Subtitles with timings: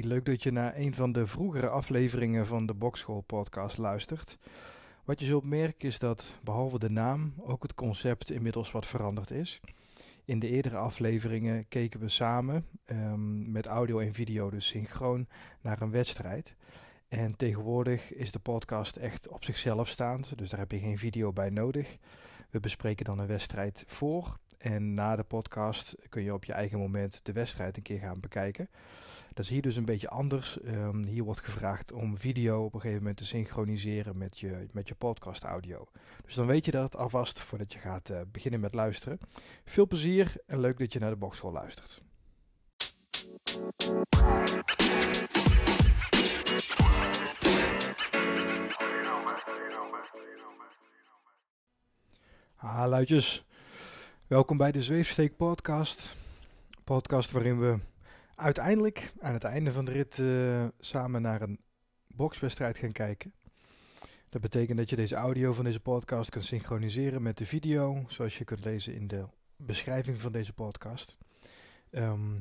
[0.00, 4.38] Leuk dat je naar een van de vroegere afleveringen van de Bokschool podcast luistert.
[5.04, 9.30] Wat je zult merken is dat behalve de naam ook het concept inmiddels wat veranderd
[9.30, 9.60] is.
[10.24, 15.26] In de eerdere afleveringen keken we samen um, met audio en video dus synchroon
[15.60, 16.54] naar een wedstrijd.
[17.08, 21.32] En tegenwoordig is de podcast echt op zichzelf staand, dus daar heb je geen video
[21.32, 21.96] bij nodig.
[22.50, 26.78] We bespreken dan een wedstrijd voor en na de podcast kun je op je eigen
[26.78, 28.68] moment de wedstrijd een keer gaan bekijken.
[29.34, 30.58] Dat is hier dus een beetje anders.
[30.64, 34.88] Um, hier wordt gevraagd om video op een gegeven moment te synchroniseren met je, met
[34.88, 35.88] je podcast audio.
[36.24, 39.18] Dus dan weet je dat alvast voordat je gaat uh, beginnen met luisteren.
[39.64, 42.02] Veel plezier en leuk dat je naar de boxschool luistert.
[52.86, 53.45] Luidjes.
[54.26, 56.16] Welkom bij de Zweefsteek podcast.
[56.84, 57.78] Podcast waarin we
[58.34, 61.60] uiteindelijk aan het einde van de rit uh, samen naar een
[62.06, 63.32] bokswedstrijd gaan kijken.
[64.28, 68.38] Dat betekent dat je deze audio van deze podcast kunt synchroniseren met de video, zoals
[68.38, 69.24] je kunt lezen in de
[69.56, 71.16] beschrijving van deze podcast.
[71.90, 72.34] Um,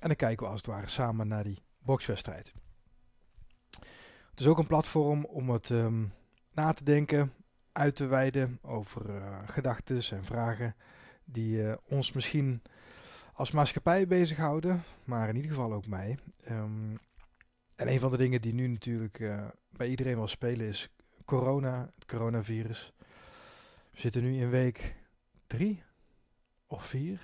[0.00, 2.52] en dan kijken we als het ware samen naar die bokswedstrijd.
[4.30, 6.12] Het is ook een platform om het um,
[6.52, 7.32] na te denken,
[7.72, 10.76] uit te wijden over uh, gedachten en vragen
[11.26, 12.62] die uh, ons misschien
[13.32, 16.18] als maatschappij bezighouden, maar in ieder geval ook mij.
[16.50, 16.98] Um,
[17.74, 20.88] en een van de dingen die nu natuurlijk uh, bij iedereen wel spelen is
[21.24, 22.92] corona, het coronavirus.
[23.90, 24.94] We zitten nu in week
[25.46, 25.82] drie
[26.66, 27.20] of vier,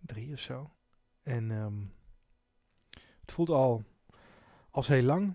[0.00, 0.70] drie of zo.
[1.22, 1.92] En um,
[3.20, 3.84] het voelt al
[4.70, 5.34] als heel lang.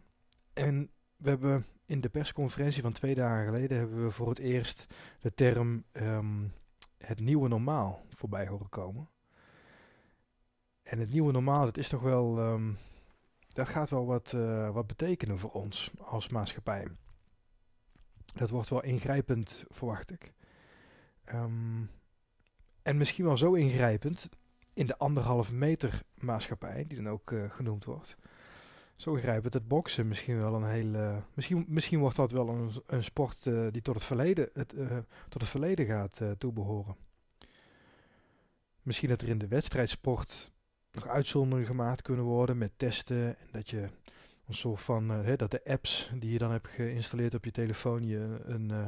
[0.54, 4.94] En we hebben in de persconferentie van twee dagen geleden hebben we voor het eerst
[5.20, 6.54] de term um,
[7.06, 9.10] het nieuwe normaal voorbij horen komen.
[10.84, 12.78] En het nieuwe normaal, dat is toch wel, um,
[13.48, 16.88] dat gaat wel wat, uh, wat betekenen voor ons als maatschappij.
[18.26, 20.34] Dat wordt wel ingrijpend, verwacht ik.
[21.34, 21.90] Um,
[22.82, 24.30] en misschien wel zo ingrijpend
[24.74, 28.18] in de anderhalve meter maatschappij, die dan ook uh, genoemd wordt.
[28.96, 31.22] Zo ingrijpend dat boksen misschien wel een hele.
[31.34, 34.98] Misschien, misschien wordt dat wel een, een sport uh, die tot het verleden, het, uh,
[35.30, 36.96] tot het verleden gaat toebehoren.
[38.82, 40.52] Misschien dat er in de wedstrijdsport
[40.92, 43.40] nog uitzonderingen gemaakt kunnen worden met testen.
[43.40, 43.90] En dat je
[44.48, 47.52] een soort van, uh, hè, dat de apps die je dan hebt geïnstalleerd op je
[47.52, 48.88] telefoon je een, uh,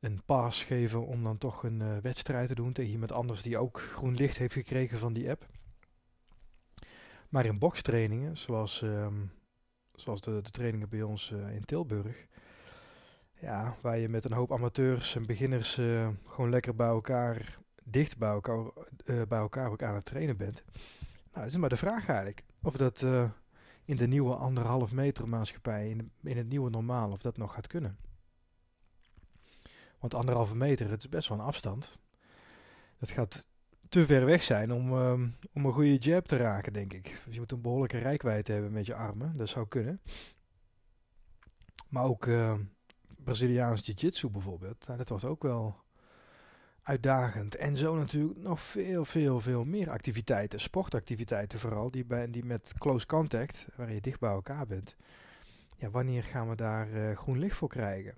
[0.00, 3.58] een pass geven om dan toch een uh, wedstrijd te doen tegen iemand anders die
[3.58, 5.46] ook groen licht heeft gekregen van die app.
[7.28, 9.32] Maar in bokstrainingen, zoals, um,
[9.94, 12.26] zoals de, de, trainingen bij ons in Tilburg,
[13.40, 15.74] ja, waar je met een hoop amateurs en beginners
[16.24, 20.64] gewoon lekker bij elkaar dicht bij elkaar, uh, bij elkaar ook aan het trainen bent.
[21.32, 22.44] Nou, dat is maar de vraag eigenlijk.
[22.62, 23.04] Of dat
[23.84, 27.66] in de nieuwe anderhalf meter maatschappij, in, in het nieuwe normaal, of dat nog gaat
[27.66, 27.98] kunnen.
[29.98, 31.98] Want anderhalve meter, het is best wel een afstand.
[32.98, 33.46] Dat gaat
[33.88, 37.20] te ver weg zijn om, um, om een goede jab te raken, denk ik.
[37.24, 39.36] Dus je moet een behoorlijke rijkwijde hebben met je armen.
[39.36, 40.00] Dat zou kunnen.
[41.88, 42.54] Maar ook uh,
[43.24, 44.86] Braziliaans jiu-jitsu bijvoorbeeld.
[44.86, 45.76] Nou, dat was ook wel
[46.82, 47.56] uitdagend.
[47.56, 50.60] En zo natuurlijk nog veel, veel, veel meer activiteiten.
[50.60, 54.96] Sportactiviteiten vooral, die, bij, die met close contact, waar je dicht bij elkaar bent.
[55.76, 58.14] Ja, wanneer gaan we daar uh, groen licht voor krijgen?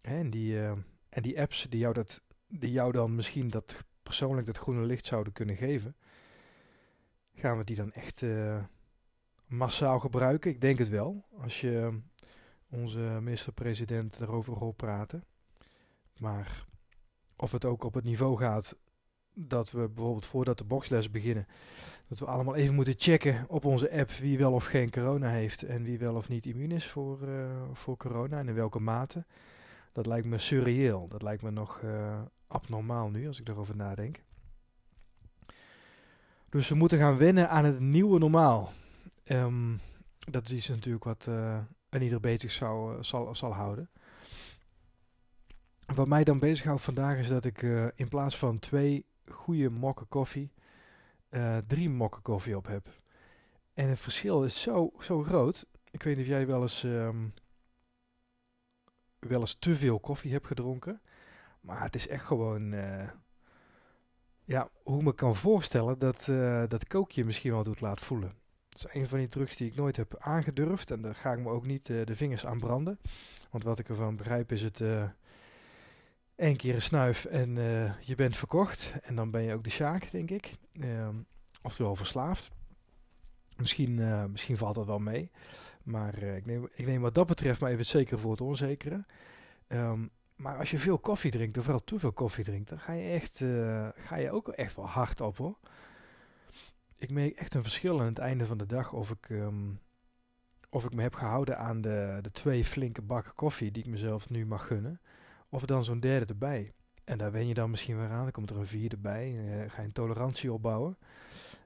[0.00, 0.72] Hè, en, die, uh,
[1.08, 5.06] en die apps die jou, dat, die jou dan misschien dat persoonlijk dat groene licht
[5.06, 5.96] zouden kunnen geven.
[7.34, 8.62] Gaan we die dan echt uh,
[9.46, 10.50] massaal gebruiken?
[10.50, 11.24] Ik denk het wel.
[11.42, 12.00] Als je
[12.68, 15.24] onze minister-president erover hoort praten.
[16.18, 16.64] Maar
[17.36, 18.76] of het ook op het niveau gaat
[19.34, 21.46] dat we bijvoorbeeld voordat de boxles beginnen,
[22.08, 25.62] dat we allemaal even moeten checken op onze app wie wel of geen corona heeft
[25.62, 29.24] en wie wel of niet immuun is voor, uh, voor corona en in welke mate.
[29.92, 31.08] Dat lijkt me surreëel.
[31.08, 34.22] Dat lijkt me nog uh, abnormaal nu als ik daarover nadenk.
[36.48, 38.72] Dus we moeten gaan wennen aan het nieuwe normaal.
[39.24, 39.80] Um,
[40.18, 41.58] dat is natuurlijk wat uh,
[41.88, 43.90] een ieder bezig zou, zal, zal houden.
[45.94, 50.08] Wat mij dan bezighoudt vandaag is dat ik uh, in plaats van twee goede mokken
[50.08, 50.52] koffie,
[51.66, 52.88] drie mokken koffie op heb.
[53.74, 55.66] En het verschil is zo, zo groot.
[55.90, 57.34] Ik weet niet of jij wel eens, um,
[59.18, 61.00] wel eens te veel koffie hebt gedronken.
[61.64, 62.72] Maar het is echt gewoon.
[62.72, 63.08] Uh,
[64.44, 66.24] ja, hoe ik me kan voorstellen dat,
[66.70, 68.34] dat kookje misschien wel doet laten voelen.
[68.68, 70.90] Het is een van die drugs die ik nooit heb aangedurfd.
[70.90, 72.98] En daar ga ik me ook niet de vingers aan branden.
[73.50, 74.80] Want wat ik ervan begrijp is het
[76.36, 77.54] Eén keer een snuif en
[78.00, 78.92] je bent verkocht.
[79.02, 80.52] En dan ben je ook de sjaak, denk ik.
[80.80, 81.26] Um,
[81.64, 82.50] oftewel verslaafd.
[83.56, 85.30] Misschien, eh, misschien valt dat wel mee.
[85.82, 88.40] Maar eh, ik, neem, ik neem wat dat betreft maar even het zekere voor het
[88.40, 89.04] onzekere.
[89.66, 92.92] Ehm, maar als je veel koffie drinkt, of vooral te veel koffie drinkt, dan ga
[92.92, 95.58] je, echt, uh, ga je ook echt wel hard op hoor.
[96.96, 99.70] Ik merk echt een verschil aan het einde van de dag of ik, ehm,
[100.70, 104.30] of ik me heb gehouden aan de, de twee flinke bakken koffie die ik mezelf
[104.30, 105.00] nu mag gunnen.
[105.48, 106.72] Of dan zo'n derde erbij.
[107.04, 108.22] En daar wen je dan misschien weer aan.
[108.22, 109.36] Dan komt er een vierde bij.
[109.38, 110.98] En, ga je een tolerantie opbouwen.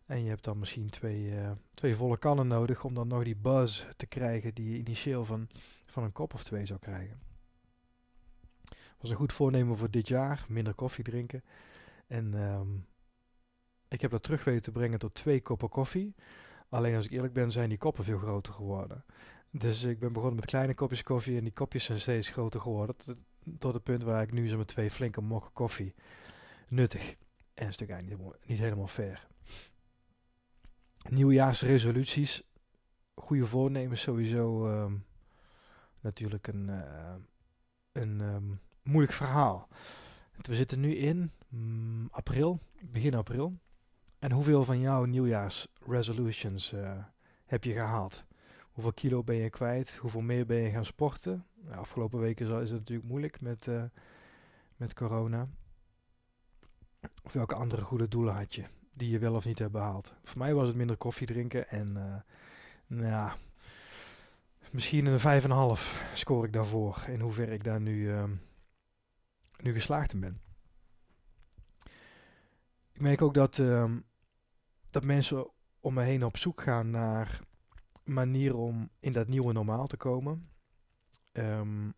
[0.07, 3.37] En je hebt dan misschien twee, uh, twee volle kannen nodig om dan nog die
[3.37, 5.49] buzz te krijgen die je initieel van,
[5.87, 7.28] van een kop of twee zou krijgen.
[8.99, 11.45] Was een goed voornemen voor dit jaar, minder koffie drinken.
[12.07, 12.87] En um,
[13.89, 16.15] ik heb dat terug weten te brengen tot twee koppen koffie.
[16.69, 19.05] Alleen als ik eerlijk ben, zijn die koppen veel groter geworden.
[19.51, 22.97] Dus ik ben begonnen met kleine kopjes koffie en die kopjes zijn steeds groter geworden.
[23.59, 25.95] Tot, het punt waar ik nu zo met twee flinke mokken koffie
[26.69, 27.17] nuttig.
[27.55, 29.29] En een stuk eigenlijk niet, niet helemaal fair
[31.11, 32.43] nieuwjaarsresoluties,
[33.15, 35.05] goede voornemens sowieso um,
[36.01, 37.15] natuurlijk een, uh,
[37.93, 39.69] een um, moeilijk verhaal.
[40.37, 43.59] We zitten nu in mm, april, begin april.
[44.19, 46.91] En hoeveel van jouw nieuwjaarsresolutions uh,
[47.47, 48.25] heb je gehaald?
[48.63, 49.97] Hoeveel kilo ben je kwijt?
[49.97, 51.47] Hoeveel meer ben je gaan sporten?
[51.55, 53.83] De afgelopen weken is het natuurlijk moeilijk met, uh,
[54.77, 55.49] met corona.
[57.23, 58.65] Of welke andere goede doelen had je?
[58.99, 60.15] die je wel of niet hebt behaald.
[60.25, 62.15] Voor mij was het minder koffie drinken en uh,
[62.87, 63.37] nou ja,
[64.71, 65.83] misschien een 5,5
[66.15, 67.05] score ik daarvoor.
[67.09, 68.23] In hoeverre ik daar nu, uh,
[69.63, 70.41] nu geslaagd ben.
[72.93, 73.97] Ik merk ook dat, uh,
[74.91, 75.51] dat mensen
[75.81, 77.41] om me heen op zoek gaan naar
[78.05, 80.49] manieren om in dat nieuwe normaal te komen.
[81.33, 81.95] Um,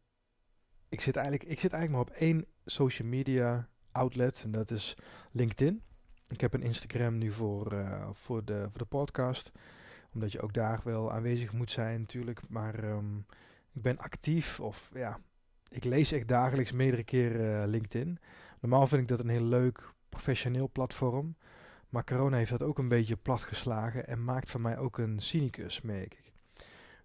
[0.89, 4.95] ik, zit eigenlijk, ik zit eigenlijk maar op één social media outlet en dat is
[5.33, 5.83] LinkedIn.
[6.29, 9.53] Ik heb een Instagram nu voor, uh, voor, de, voor de podcast.
[10.12, 12.49] Omdat je ook daar wel aanwezig moet zijn natuurlijk.
[12.49, 13.27] Maar um,
[13.73, 15.21] ik ben actief of ja,
[15.70, 18.19] ik lees echt dagelijks meerdere keren uh, LinkedIn.
[18.61, 21.37] Normaal vind ik dat een heel leuk professioneel platform.
[21.88, 25.81] Maar corona heeft dat ook een beetje platgeslagen en maakt van mij ook een cynicus,
[25.81, 26.32] merk ik.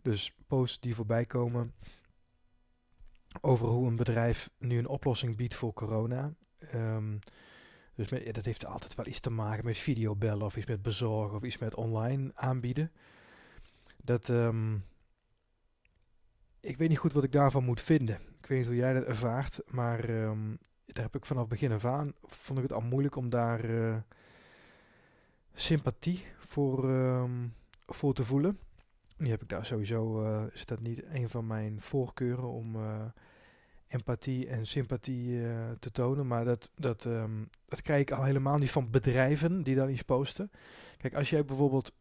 [0.02, 1.74] Dus posts die voorbij komen
[3.42, 6.34] over hoe een bedrijf nu een oplossing biedt voor corona.
[6.74, 7.20] Um,
[7.96, 11.38] dus met, dat heeft altijd wel iets te maken met videobellen of iets met bezorgen
[11.38, 12.92] of iets met online aanbieden.
[14.04, 14.86] Dat, um,
[16.60, 18.22] ik weet niet goed wat ik daarvan moet vinden.
[18.46, 21.86] Ik weet niet hoe jij dat ervaart, maar um, daar heb ik vanaf begin af
[21.86, 23.96] aan, vond ik het al moeilijk om daar uh,
[25.54, 27.54] sympathie voor, um,
[27.88, 28.60] voor te voelen.
[29.18, 32.76] Nu heb ik daar sowieso, uh, is dat niet een van mijn voorkeuren om...
[32.76, 33.06] Uh,
[33.88, 35.42] empathie en sympathie
[35.80, 36.28] te tonen.
[36.28, 40.02] Maar dat, dat, um, dat krijg ik al helemaal niet van bedrijven die dan iets
[40.02, 40.52] posten.
[40.98, 41.94] Kijk, als jij bijvoorbeeld,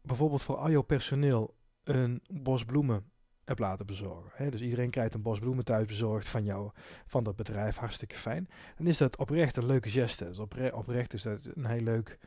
[0.00, 1.54] bijvoorbeeld voor al jouw personeel
[1.84, 3.04] een bos bloemen
[3.46, 4.50] hebt laten bezorgen.
[4.50, 6.70] Dus iedereen krijgt een bos bloemen thuis bezorgd van jou,
[7.06, 8.48] van dat bedrijf, hartstikke fijn.
[8.76, 10.24] Dan is dat oprecht een leuke geste.
[10.24, 12.18] Dus opre oprecht is dat een heel leuk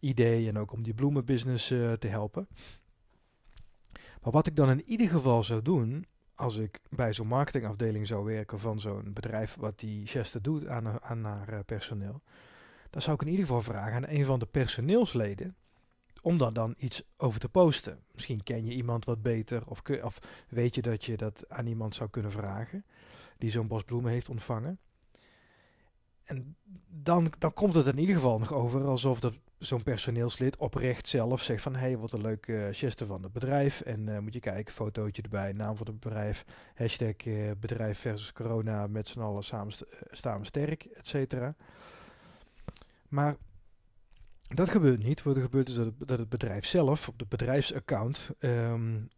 [0.00, 2.48] idee en ook om die bloemenbusiness uh, te helpen.
[4.22, 8.24] Maar wat ik dan in ieder geval zou doen, als ik bij zo'n marketingafdeling zou
[8.24, 12.22] werken van zo'n bedrijf wat die geste doet aan, aan haar uh, personeel,
[12.90, 15.56] dan zou ik in ieder geval vragen aan een van de personeelsleden
[16.24, 17.98] om daar dan iets over te posten.
[18.12, 21.94] Misschien ken je iemand wat beter of, of weet je dat je dat aan iemand
[21.94, 22.84] zou kunnen vragen
[23.38, 24.78] die zo'n bos bloemen heeft ontvangen.
[26.24, 26.56] En
[26.88, 31.42] dan, dan komt het in ieder geval nog over alsof dat zo'n personeelslid oprecht zelf
[31.42, 31.74] zegt van...
[31.74, 33.80] hé, hey, wat een leuke uh, geste van het bedrijf.
[33.80, 36.44] En uh, moet je kijken, fotootje erbij, naam van het bedrijf...
[36.74, 41.54] hashtag uh, bedrijf versus corona, met z'n allen samen st staan sterk, et cetera.
[43.08, 43.36] Maar
[44.48, 45.22] dat gebeurt niet.
[45.22, 48.30] Wat er gebeurt is dat het, dat het bedrijf zelf op de bedrijfsaccount...
[48.38, 49.08] Um,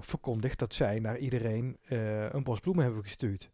[0.00, 1.76] verkondigt dat zij naar iedereen
[2.30, 3.50] een bos bloemen hebben gestuurd.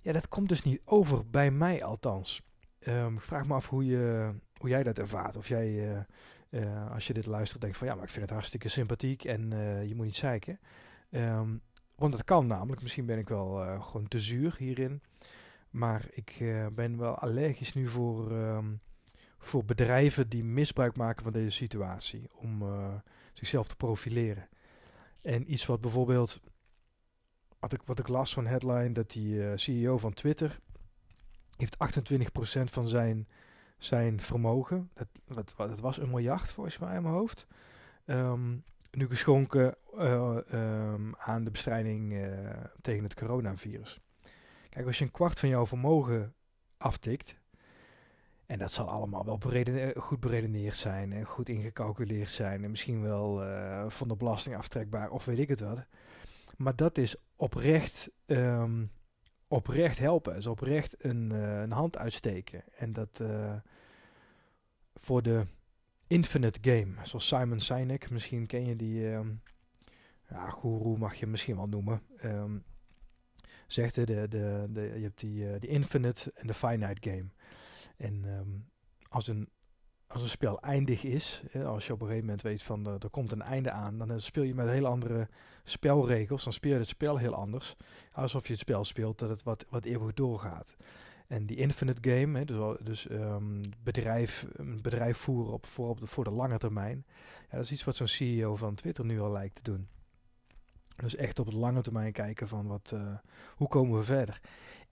[0.00, 2.42] Ja, dat komt dus niet over, bij mij althans.
[2.88, 5.36] Um, ik vraag me af hoe, je, hoe jij dat ervaart.
[5.36, 5.98] Of jij,
[6.50, 9.50] uh, als je dit luistert, denkt van ja, maar ik vind het hartstikke sympathiek en
[9.88, 10.60] je moet niet zeiken.
[11.10, 11.60] Um,
[11.94, 12.82] want dat kan namelijk.
[12.82, 15.02] Misschien ben ik wel gewoon te zuur hierin.
[15.70, 16.36] Maar ik
[16.72, 18.32] ben wel allergisch nu voor,
[19.46, 22.28] voor bedrijven die misbruik maken van deze situatie.
[22.32, 22.64] Om
[23.32, 24.48] zichzelf te profileren.
[25.22, 26.40] En iets wat bijvoorbeeld
[27.58, 30.58] wat ik, wat ik las van headline, dat die uh, CEO van Twitter
[31.56, 31.76] heeft
[32.58, 33.28] 28% van zijn,
[33.78, 37.46] zijn vermogen, dat, dat, dat was een miljard volgens mij in mijn hoofd,
[38.04, 42.28] um, nu geschonken uh, um, aan de bestrijding
[42.80, 44.00] tegen het coronavirus.
[44.68, 46.34] Kijk, als je een kwart van jouw vermogen
[46.76, 47.36] aftikt,
[48.46, 49.40] En dat zal allemaal wel
[49.96, 52.64] goed beredeneerd zijn en goed ingecalculeerd zijn.
[52.64, 53.42] En misschien wel
[53.90, 55.86] van de belasting aftrekbaar of weet ik het wat.
[56.56, 58.90] Maar dat is oprecht, um,
[59.48, 60.36] oprecht helpen.
[60.36, 62.62] Is oprecht een, een hand uitsteken.
[62.76, 63.22] En dat
[64.94, 65.46] voor de
[66.06, 66.92] Infinite Game.
[67.02, 69.42] Zoals Simon Sinek, misschien ken je die um,
[70.28, 72.02] ja, guru, mag je misschien wel noemen.
[72.24, 72.64] Um,
[73.66, 77.28] zegt de, de, de, je hebt die, de Infinite en de Finite Game.
[77.96, 78.68] En um,
[79.08, 79.48] als, een,
[80.06, 83.02] als een spel eindig is, hè, als je op een gegeven moment weet van er,
[83.02, 85.28] er komt een einde aan, dan speel je met hele andere
[85.64, 86.44] spelregels.
[86.44, 87.76] Dan speel je het spel heel anders.
[88.12, 90.76] Alsof je het spel speelt dat het wat, wat eeuwig doorgaat.
[91.26, 96.00] En die infinite game, hè, dus, dus um, bedrijf, een bedrijf voeren op, voor, op
[96.00, 97.04] de, voor de lange termijn.
[97.50, 99.88] Ja, dat is iets wat zo'n CEO van Twitter nu al lijkt te doen.
[100.96, 103.14] Dus echt op de lange termijn kijken van wat, uh,
[103.54, 104.40] hoe komen we verder.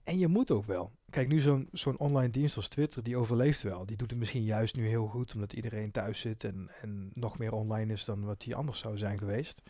[0.03, 0.91] En je moet ook wel.
[1.15, 3.85] Kijk, nu zo'n online dienst als Twitter, die overleeft wel.
[3.85, 7.37] Die doet het misschien juist nu heel goed, omdat iedereen thuis zit en, en nog
[7.37, 9.61] meer online is dan wat die anders zou zijn geweest.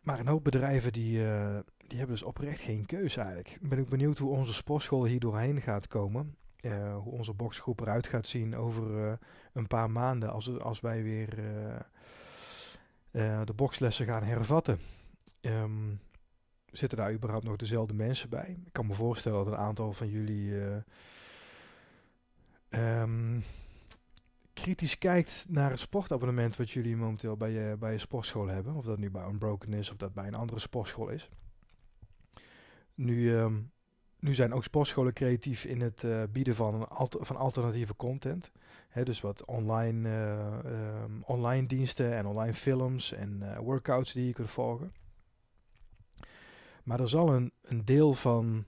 [0.00, 3.50] Maar een hoop bedrijven die, uh, die hebben dus oprecht geen keuze eigenlijk.
[3.50, 6.36] Ik ben ook benieuwd hoe onze sportschool hier doorheen gaat komen.
[6.60, 9.12] Uh, hoe onze boxgroep eruit gaat zien over uh,
[9.52, 11.36] een paar maanden als, als wij weer
[13.44, 14.78] de boxlessen gaan hervatten.
[15.40, 16.00] Um,
[16.72, 18.56] zitten daar überhaupt nog dezelfde mensen bij?
[18.64, 20.52] Ik kan me voorstellen dat een aantal van jullie
[22.68, 23.44] um,
[24.52, 28.74] kritisch kijkt naar het sportabonnement wat jullie momenteel bij je, bij je sportschool hebben.
[28.74, 31.30] Of dat nu bij Unbroken is of dat bij een andere sportschool is.
[32.94, 33.70] Nu, um,
[34.18, 36.88] nu zijn ook sportscholen creatief in het uh, bieden van,
[37.20, 38.50] van alternatieve content.
[39.04, 44.50] Dus wat online, uh, um, online diensten en online films en workouts die je kunt
[44.50, 44.92] volgen.
[46.82, 48.66] Maar er zal een, een deel van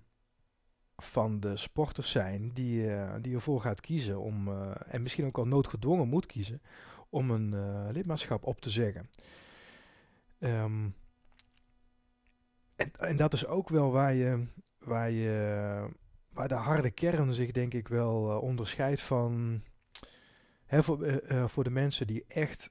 [0.96, 5.38] van de sporters zijn die, uh, die ervoor gaat kiezen om, uh, en misschien ook
[5.38, 6.62] al noodgedwongen moet kiezen,
[7.08, 9.10] om een uh, lidmaatschap op te zeggen.
[10.38, 10.94] Um,
[12.76, 14.46] en, en, dat is ook wel waar je,
[14.78, 15.88] waar je,
[16.32, 19.62] waar de harde kern zich denk ik wel onderscheidt van,
[20.66, 22.70] hè, voor, voor de mensen die echt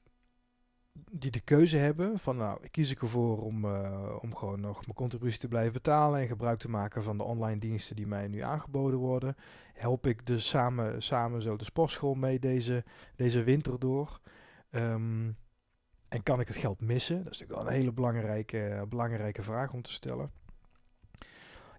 [1.11, 4.97] die de keuze hebben van nou, kies ik ervoor om, uh, om gewoon nog mijn
[4.97, 8.39] contributie te blijven betalen en gebruik te maken van de online diensten die mij nu
[8.39, 9.35] aangeboden worden.
[9.73, 12.83] Help ik dus samen, samen zo de sportschool mee deze,
[13.15, 14.19] deze winter door.
[14.71, 15.37] Um,
[16.07, 17.23] en kan ik het geld missen?
[17.23, 20.31] Dat is natuurlijk wel een hele belangrijke, belangrijke vraag om te stellen.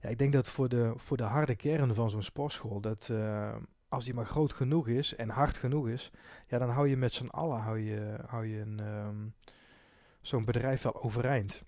[0.01, 3.55] Ja, ik denk dat voor de, voor de harde kern van zo'n sportschool, dat, uh,
[3.95, 6.11] als die maar groot genoeg is en hard genoeg is,
[6.47, 9.35] ja, dan hou je met z'n allen hou je, hou je een, um,
[10.21, 11.63] zo'n bedrijf wel overeind.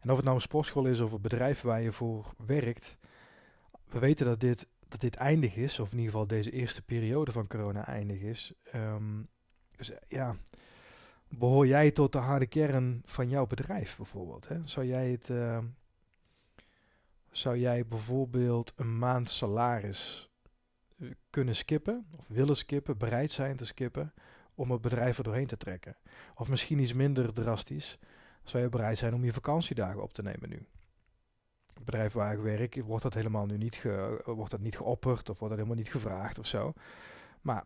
[0.00, 2.96] En of het nou een sportschool is of een bedrijf waar je voor werkt,
[3.88, 7.32] we weten dat dit, dat dit eindig is, of in ieder geval deze eerste periode
[7.32, 8.52] van corona eindig is.
[8.74, 9.28] Um,
[9.76, 10.36] dus ja,
[11.28, 14.48] behoor jij tot de harde kern van jouw bedrijf bijvoorbeeld?
[14.48, 14.56] Hè?
[14.64, 15.28] Zou jij het...
[15.28, 15.58] Uh,
[17.30, 20.27] zou jij bijvoorbeeld een maand salaris
[21.30, 24.12] kunnen skippen, of willen skippen, bereid zijn te skippen,
[24.54, 25.96] om het bedrijf er doorheen te trekken.
[26.34, 27.98] Of misschien iets minder drastisch,
[28.42, 30.66] zou je bereid zijn om je vakantiedagen op te nemen nu.
[31.74, 35.28] Het bedrijf waar ik werk, wordt dat helemaal nu niet, ge, wordt dat niet geopperd
[35.28, 36.72] of wordt dat helemaal niet gevraagd of zo.
[37.40, 37.64] Maar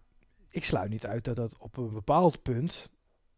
[0.48, 2.90] ik sluit niet uit dat dat op een bepaald punt,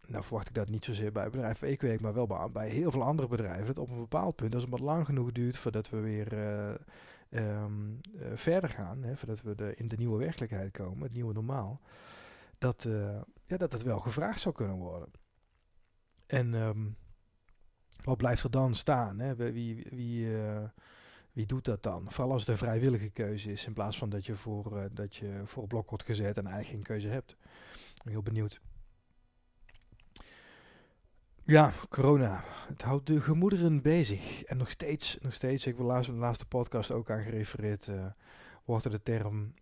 [0.06, 3.02] nou verwacht ik dat niet zozeer bij bedrijf waar maar wel bij, bij heel veel
[3.02, 6.00] andere bedrijven, dat op een bepaald punt, als het wat lang genoeg duurt voordat we
[6.00, 6.74] weer uh,
[7.34, 11.80] um, uh, verder gaan, hè, voordat we in de nieuwe werkelijkheid komen, het nieuwe normaal,
[12.58, 15.08] dat, uh, ja, dat het wel gevraagd zou kunnen worden.
[16.26, 16.96] En um,
[18.04, 19.18] wat blijft er dan staan?
[19.18, 19.34] Hè?
[19.34, 20.62] Wie, wie, uh,
[21.32, 22.10] wie doet dat dan?
[22.10, 25.42] Vooral als het een vrijwillige keuze is, in plaats van dat je voor, dat je
[25.44, 27.30] voor blok wordt gezet en eigenlijk geen keuze hebt.
[27.94, 28.60] Ik ben heel benieuwd.
[31.46, 32.44] Ja, corona.
[32.68, 34.42] Het houdt de gemoederen bezig.
[34.42, 37.86] En nog steeds, nog steeds, ik wil laatst in de laatste podcast ook aan gerefereerd,
[37.86, 38.06] uh,
[38.64, 39.54] wordt er de term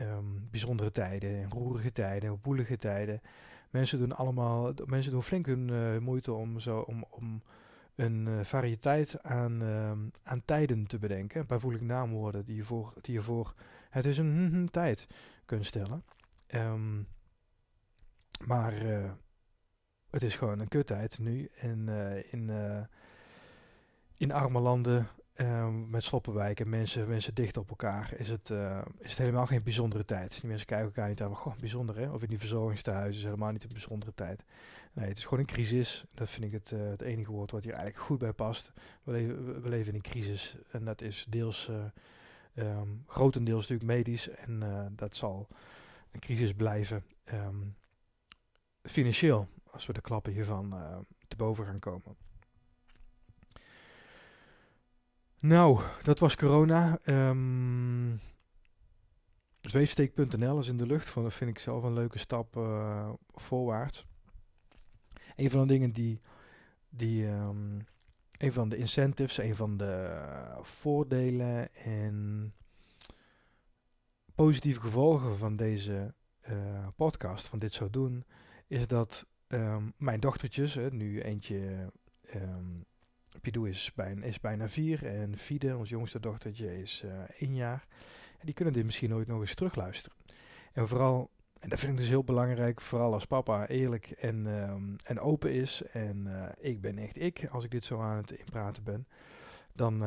[0.00, 3.20] um, bijzondere tijden, roerige tijden, woelige tijden.
[3.70, 7.42] Mensen doen allemaal, mensen doen flink hun uh, moeite om, zo, om, om
[7.94, 9.92] een uh, variëteit aan, uh,
[10.22, 11.40] aan tijden te bedenken.
[11.40, 13.54] Een paar voelige naamwoorden die je voor, die je voor
[13.90, 15.06] het is een hm, hm, tijd
[15.44, 16.04] kunt stellen.
[16.54, 17.06] Um,
[18.46, 18.74] maar
[20.14, 21.50] het is gewoon een kuttijd nu.
[21.60, 22.80] En uh, in, uh,
[24.16, 29.10] in arme landen uh, met sloppenwijken, mensen, mensen dicht op elkaar, is het, uh, is
[29.10, 30.40] het helemaal geen bijzondere tijd.
[30.40, 32.10] Die mensen kijken elkaar niet aan, goh, bijzonder hè.
[32.10, 34.44] Of in die verzorgingstehuizen is helemaal niet een bijzondere tijd.
[34.92, 36.04] Nee, het is gewoon een crisis.
[36.14, 38.72] Dat vind ik het, het enige woord wat hier eigenlijk goed bij past.
[39.02, 39.12] We
[39.62, 41.70] leven, in een crisis en dat is deels
[42.54, 45.48] Ehm, grotendeels natuurlijk medisch en eh, dat zal
[46.10, 47.04] een crisis blijven.
[47.24, 47.56] Ehm,
[48.82, 50.96] financieel, als we de klappen hiervan uh,
[51.28, 52.16] te boven gaan komen.
[55.38, 56.98] Nou, dat was corona.
[57.04, 58.20] Um,
[59.60, 61.14] Zweefsteek.nl is in de lucht.
[61.14, 64.06] Dat vind ik zelf een leuke stap uh, voorwaarts.
[65.36, 66.20] Een van de dingen die,
[66.88, 67.86] die um,
[68.38, 70.22] een van de incentives, een van de
[70.60, 72.52] voordelen en
[74.34, 76.14] positieve gevolgen van deze
[76.48, 78.24] uh, podcast, van dit zo doen,
[78.66, 81.90] is dat um, mijn dochtertjes, hè, nu eentje,
[82.34, 82.84] um,
[83.40, 83.92] Pidou is,
[84.40, 87.86] bijna, vier en Fide, ons jongste dochtertje, is uh, één jaar.
[88.38, 90.18] En die kunnen dit misschien nooit nog eens terugluisteren.
[90.72, 91.30] En vooral,
[91.60, 95.52] en dat vind ik dus heel belangrijk, vooral als papa eerlijk en, um, en open
[95.52, 95.82] is.
[95.82, 99.06] En uh, ik ben echt ik, als ik dit zo aan het inpraten ben.
[99.72, 99.98] Dan,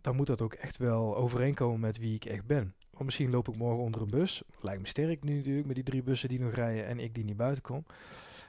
[0.00, 2.74] dan moet dat ook echt wel overeenkomen met wie ik echt ben.
[2.94, 4.42] Want misschien loop ik morgen onder een bus.
[4.60, 7.24] Lijkt me sterk nu natuurlijk, met die drie bussen die nog rijden en ik die
[7.24, 7.84] niet buiten kom.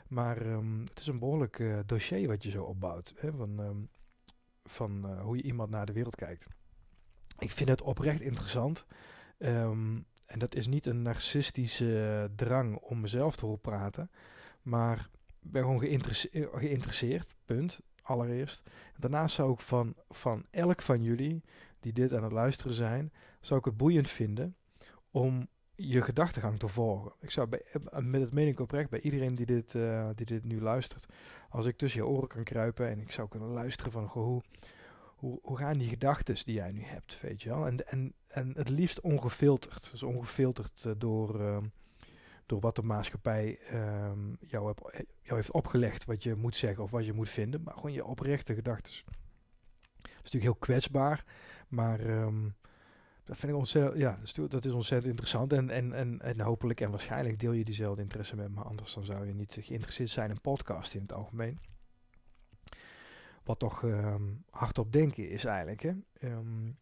[0.07, 3.13] Maar um, het is een behoorlijk uh, dossier wat je zo opbouwt.
[3.17, 3.89] Hè, van um,
[4.63, 6.47] van uh, hoe je iemand naar de wereld kijkt.
[7.37, 8.85] Ik vind het oprecht interessant.
[9.37, 14.11] Um, en dat is niet een narcistische drang om mezelf te horen praten.
[14.61, 15.09] Maar
[15.41, 17.35] ik ben gewoon geïnteresse geïnteresseerd.
[17.45, 17.81] Punt.
[18.01, 18.63] Allereerst.
[18.97, 21.43] Daarnaast zou ik van, van elk van jullie
[21.79, 23.13] die dit aan het luisteren zijn,
[23.45, 24.55] zou ik het boeiend vinden
[25.11, 27.11] om je gedachtegang te volgen.
[27.19, 27.61] Ik zou bij,
[28.01, 31.05] met het meen oprecht bij iedereen die dit, uh, die dit nu luistert,
[31.49, 34.41] als ik tussen je oren kan kruipen en ik zou kunnen luisteren van hoe,
[35.15, 37.65] hoe, hoe gaan die gedachten die jij nu hebt, weet je wel?
[37.65, 39.91] En, en, en het liefst ongefilterd.
[39.91, 41.57] Dus ongefilterd uh, door, uh,
[42.45, 46.91] door wat de maatschappij um, jou, heb, jou heeft opgelegd, wat je moet zeggen of
[46.91, 48.93] wat je moet vinden, maar gewoon je oprechte gedachten.
[49.05, 51.25] Dat is natuurlijk heel kwetsbaar,
[51.67, 52.55] maar um,
[53.25, 55.53] dat vind ik ontzettend, ja, dat is, ontzettend interessant.
[55.53, 59.05] En, en, en, en hopelijk en waarschijnlijk deel je diezelfde interesse met me, anders dan
[59.05, 61.59] zou je niet geïnteresseerd zijn in podcast in het algemeen.
[63.43, 65.81] Wat toch um, hardop denken is eigenlijk.
[65.81, 65.93] Hè?
[66.23, 66.77] Um,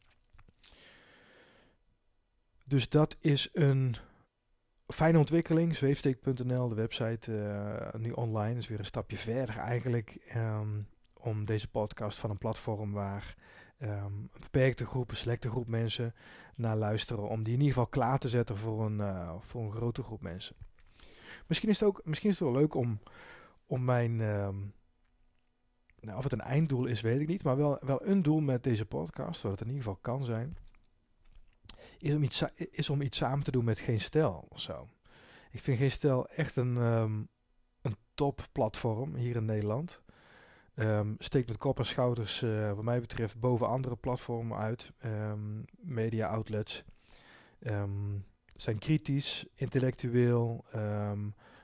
[2.63, 3.96] dus dat is een
[4.88, 5.76] fijne ontwikkeling.
[5.76, 8.58] Zweefsteek.nl, de website, uh, nu online.
[8.58, 10.34] is weer een stapje verder eigenlijk.
[10.36, 13.36] Um, om deze podcast van een platform waar
[13.80, 16.14] um, een beperkte groep, een selecte groep mensen
[16.56, 17.30] naar luisteren.
[17.30, 20.22] Om die in ieder geval klaar te zetten voor een, uh, voor een grote groep
[20.22, 20.56] mensen.
[21.48, 23.00] Misschien is het ook misschien is het wel leuk om,
[23.66, 24.20] om mijn.
[24.20, 24.74] Um,
[26.00, 27.44] nou, of het een einddoel is, weet ik niet.
[27.44, 30.58] Maar wel, wel een doel met deze podcast, wat het in ieder geval kan zijn.
[31.98, 34.90] Is om iets, is om iets samen te doen met Geen Stel of zo.
[35.52, 37.28] Ik vind Geen Stel echt een, um,
[37.82, 40.02] een top platform hier in Nederland.
[40.76, 44.92] Um, steekt met kop en schouders, uh, wat mij betreft, boven andere platformen uit.
[45.06, 46.84] Um, media outlets.
[47.60, 50.66] Um, zijn kritisch, intellectueel.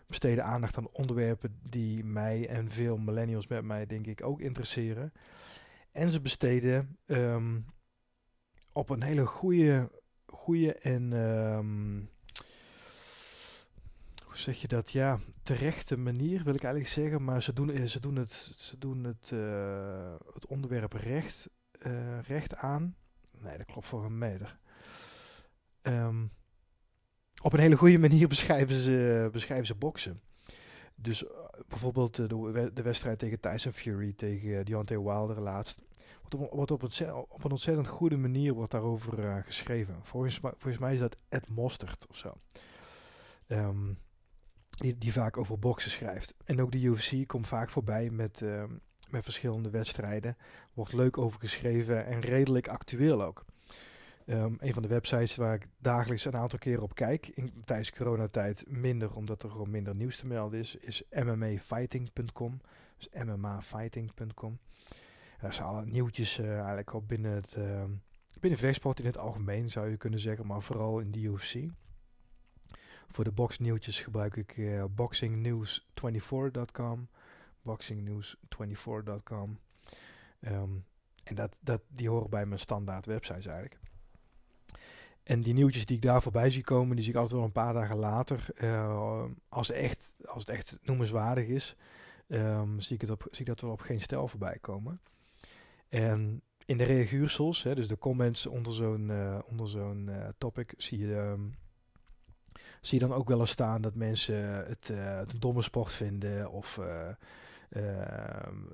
[0.07, 5.13] besteden aandacht aan onderwerpen die mij en veel millennials met mij, denk ik, ook interesseren.
[5.91, 6.97] En ze besteden
[8.71, 9.91] op een hele goede,
[10.25, 11.11] goede en
[14.39, 14.91] zeg je dat?
[14.91, 17.23] Ja, terechte manier wil ik eigenlijk zeggen.
[17.23, 21.49] Maar ze doen, ze doen het, ze doen het, uh, het onderwerp recht,
[21.87, 22.95] uh, recht aan.
[23.37, 24.59] Nee, dat klopt voor een meter.
[25.81, 26.31] Um,
[27.41, 30.21] op een hele goede manier beschrijven ze, beschrijven ze boksen.
[30.95, 31.25] Dus
[31.67, 35.81] bijvoorbeeld de, de, wedstrijd tegen Tyson Fury, tegen Deontay Wilder laatst.
[36.21, 39.99] Wordt op, op, een, op een ontzettend goede manier wordt daarover geschreven.
[40.01, 42.33] Volgens, volgens mij is dat Ed Mostert of zo.
[43.47, 43.97] Um,
[44.79, 46.35] die, vaak over boksen schrijft.
[46.45, 48.63] En ook de UFC komt vaak voorbij met, uh,
[49.09, 50.37] met verschillende wedstrijden.
[50.73, 53.45] Wordt leuk over geschreven en redelijk actueel ook.
[54.25, 57.91] Um, een van de websites waar ik dagelijks een aantal keren op kijk, in, tijdens
[57.91, 62.61] coronatijd minder, omdat er gewoon minder nieuws te melden is, is mmafighting.com.
[62.97, 64.59] Dus mmafighting.com.
[65.39, 67.83] Daar zijn alle nieuwtjes uh, eigenlijk op binnen het, uh,
[68.39, 71.53] binnen vechtsport in het algemeen, zou je kunnen zeggen, maar vooral in de UFC.
[73.11, 77.07] Voor de boxnieuwtjes gebruik ik uh, boxingnews24.com.
[77.67, 79.59] Boxingnews24.com.
[80.41, 80.85] Um,
[81.23, 83.79] en dat, dat, die horen bij mijn standaard websites eigenlijk.
[85.23, 87.51] En die nieuwtjes die ik daar voorbij zie komen, die zie ik altijd wel een
[87.51, 88.45] paar dagen later.
[88.55, 91.75] Uh, als, echt, als het echt noemenswaardig is,
[92.27, 95.01] um, zie, ik het op, zie ik dat wel op geen stijl voorbij komen.
[95.89, 100.73] En in de reaguursels, hè, dus de comments onder zo'n uh, onder zo'n uh, topic,
[100.77, 101.49] zie je
[102.81, 105.93] zie je dan ook wel eens staan dat mensen het, uh, het een domme sport
[105.93, 106.85] vinden of uh,
[107.69, 107.83] uh,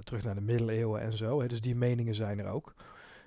[0.04, 1.42] terug naar de middeleeuwen en zo.
[1.42, 1.48] Hè.
[1.48, 2.74] Dus die meningen zijn er ook.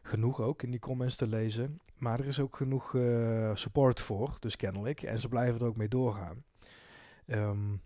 [0.03, 1.81] genoeg ook in die comments te lezen.
[1.97, 5.03] Maar er is ook genoeg uh, support voor, dus kennelijk.
[5.03, 6.45] En ze blijven er ook mee doorgaan.
[7.27, 7.81] Um,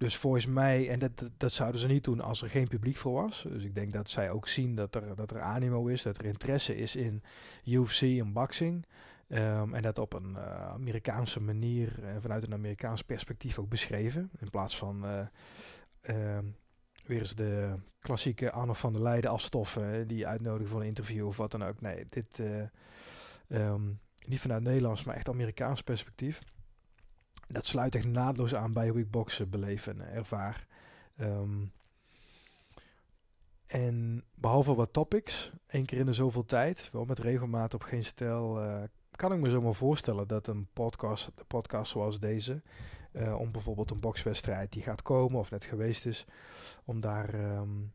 [0.00, 3.22] dus volgens mij, en dat, dat zouden ze niet doen als er geen publiek voor
[3.22, 3.44] was.
[3.48, 6.24] Dus ik denk dat zij ook zien dat er, dat er animo is, dat er
[6.24, 7.22] interesse is in
[7.64, 8.86] UFC en boxing.
[9.32, 14.30] Um, en dat op een uh, Amerikaanse manier en vanuit een Amerikaans perspectief ook beschreven.
[14.38, 15.20] In plaats van uh,
[16.02, 16.38] uh,
[17.06, 21.36] weer eens de klassieke Anne van der Leijden afstoffen die uitnodigen voor een interview of
[21.36, 21.80] wat dan ook.
[21.80, 22.38] Nee, dit
[23.48, 26.42] um, niet vanuit Nederlands, maar echt Amerikaans perspectief
[27.48, 30.66] dat sluit echt naadloos aan bij hoe ik boksen beleef en ervaar.
[33.66, 38.04] En behalve wat topics, één keer in de zoveel tijd, wel met regelmaat op geen
[38.22, 38.82] uh,
[39.20, 42.62] kan ik me zomaar voorstellen dat een podcast, een podcast zoals deze,
[43.12, 46.24] uh, om bijvoorbeeld een bokswedstrijd die gaat komen of net geweest is,
[46.84, 47.92] om daar um,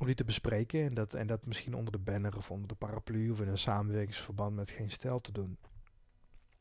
[0.00, 2.74] om die te bespreken en dat, en dat misschien onder de banner of onder de
[2.74, 5.58] paraplu of in een samenwerkingsverband met geen stijl te doen.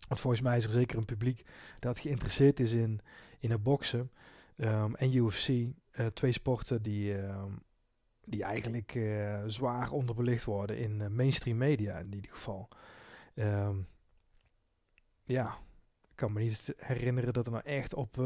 [0.08, 1.46] Want volgens mij is er zeker een publiek
[1.80, 3.02] dat geïnteresseerd is in,
[3.40, 4.12] in het boksen
[4.58, 5.48] um, en UFC.
[5.48, 7.64] Uh, twee sporten die, um,
[8.26, 12.70] die eigenlijk uh, zwaar onderbelicht worden in mainstream media in ieder geval.
[13.36, 13.88] Um,
[15.24, 15.58] ja,
[16.10, 18.18] ik kan me niet herinneren dat er nou echt op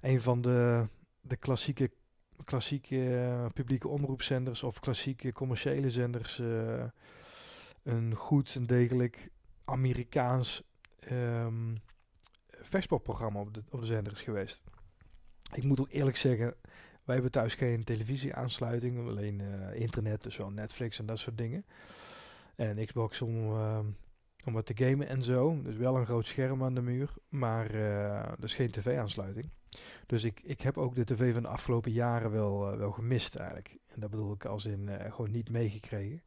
[0.00, 0.88] een van de,
[1.20, 1.90] de klassieke,
[2.44, 6.38] klassieke publieke omroepzenders of klassieke commerciële zenders
[7.82, 9.28] een goed en degelijk
[9.64, 10.62] Amerikaans
[11.12, 11.76] um,
[13.32, 14.62] op de, op de zender is geweest.
[15.52, 16.54] Ik moet ook eerlijk zeggen,
[17.04, 21.64] wij hebben thuis geen televisieaansluiting, alleen uh, internet, dus wel Netflix en dat soort dingen.
[22.60, 23.78] En een Xbox om, uh,
[24.44, 25.62] om wat te gamen en zo.
[25.62, 29.50] Dus wel een groot scherm aan de muur, maar uh, dus geen tv-aansluiting.
[30.06, 33.34] Dus ik, ik heb ook de tv van de afgelopen jaren wel, uh, wel gemist
[33.34, 33.78] eigenlijk.
[33.86, 36.22] En dat bedoel ik als in gewoon niet meegekregen.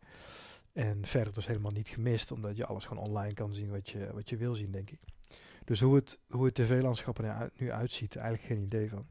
[0.71, 4.13] En verder dus helemaal niet gemist, omdat je alles gewoon online kan zien wat je,
[4.13, 4.99] wat je wil zien, denk ik.
[5.65, 9.05] Dus hoe het, hoe het tv-landschap er nu uitziet, eigenlijk geen idee van.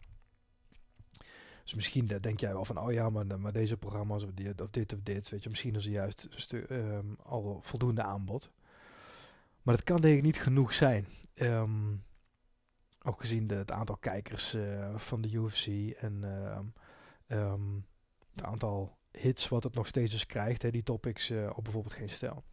[1.63, 4.71] Dus misschien denk jij wel van, oh ja, maar, maar deze programma's of dit, of
[4.71, 8.51] dit of dit, weet je, misschien is er juist um, al voldoende aanbod.
[9.63, 11.07] Maar het kan denk ik niet genoeg zijn.
[11.35, 12.03] Um,
[13.03, 16.23] ook gezien het aantal kijkers uh, van de UFC en
[17.29, 17.85] um,
[18.35, 21.95] het aantal hits wat het nog steeds eens krijgt, hè, die topics uh, op bijvoorbeeld
[21.95, 22.45] geen stijl.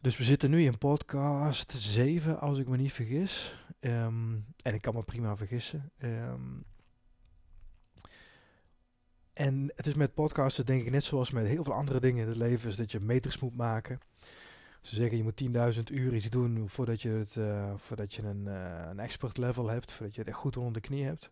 [0.00, 3.64] Dus we zitten nu in podcast 7, als ik me niet vergis.
[3.80, 5.92] En ik kan me prima vergissen.
[9.38, 12.28] En het is met podcasten denk ik net zoals met heel veel andere dingen in
[12.28, 14.00] het leven, is dat je meters moet maken.
[14.82, 18.44] Ze zeggen je moet 10.000 uur iets doen voordat je, het, uh, voordat je een,
[18.46, 21.30] uh, een expert level hebt, voordat je het echt goed onder de knie hebt.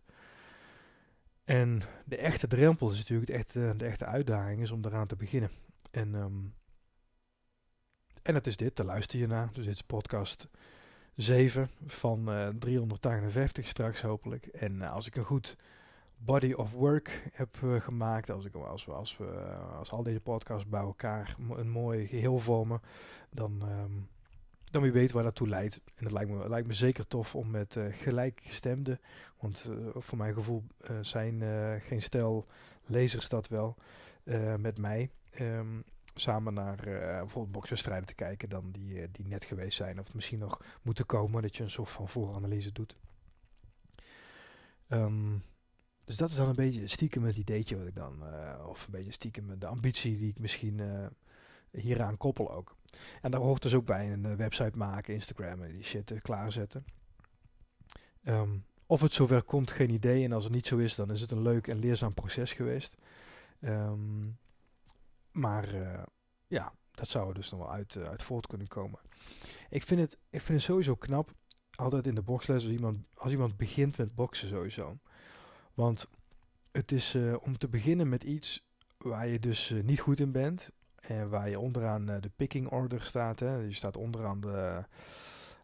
[1.43, 5.15] En de echte drempel is natuurlijk de echte, de echte uitdaging is om daaraan te
[5.15, 5.51] beginnen.
[5.91, 6.53] En, um,
[8.23, 9.49] en het is dit, daar luister je naar.
[9.53, 10.47] Dus dit is podcast
[11.15, 14.45] 7 van uh, 358 straks hopelijk.
[14.45, 15.55] En als ik een goed
[16.17, 19.25] body of work heb uh, gemaakt, als, ik, als, we, als, we,
[19.77, 22.81] als al deze podcasts bij elkaar een mooi geheel vormen,
[23.29, 23.61] dan...
[23.69, 24.07] Um,
[24.71, 25.81] dan wie weet waar dat toe leidt.
[25.95, 28.99] En het lijkt me, lijkt me zeker tof om met uh, gelijkgestemde,
[29.39, 30.63] want uh, voor mijn gevoel
[31.01, 31.41] zijn
[31.81, 32.45] geen stel
[32.85, 33.75] lezers dat wel,
[34.57, 39.99] met mij um, samen naar bijvoorbeeld bokswedstrijden te kijken dan die, die net geweest zijn
[39.99, 42.97] of misschien nog moeten komen, dat je een soort van vooranalyse doet.
[44.89, 45.43] Um,
[46.07, 48.23] dus dat is dan een beetje stiekem het ideetje wat ik dan,
[48.67, 50.81] of een beetje stiekem de ambitie die ik misschien
[51.71, 52.75] hieraan koppel ook.
[53.21, 56.85] En daar hoort dus ook bij een uh, website maken, Instagram en die shit klaarzetten.
[58.23, 60.23] Um, of het zover komt, geen idee.
[60.23, 62.95] En als het niet zo is, dan is het een leuk en leerzaam proces geweest.
[63.61, 64.37] Um,
[65.31, 65.67] maar
[66.47, 68.99] ja, dat zou er dus nog wel uit, uit voort kunnen komen.
[69.69, 71.33] Ik vind, het, ik vind het sowieso knap,
[71.75, 74.97] altijd in de boxles, als iemand, als iemand begint met boksen sowieso.
[75.77, 76.07] Want
[76.71, 80.71] het is om te beginnen met iets waar je dus niet goed in bent.
[80.95, 83.39] En waar je onderaan uh, de picking order staat.
[83.39, 83.55] Hè.
[83.55, 84.83] Je staat onderaan de,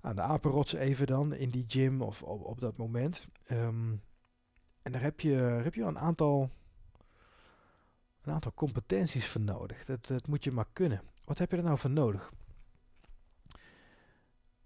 [0.02, 3.28] aan de apenrots even dan in die gym of op, op dat moment.
[3.52, 4.02] Um,
[4.82, 6.49] en daar heb je, heb je een aantal,
[8.21, 9.86] een aantal competenties voor nodig.
[9.86, 11.02] Dat, dat moet je maar kunnen.
[11.23, 12.32] Wat heb je er nou voor nodig?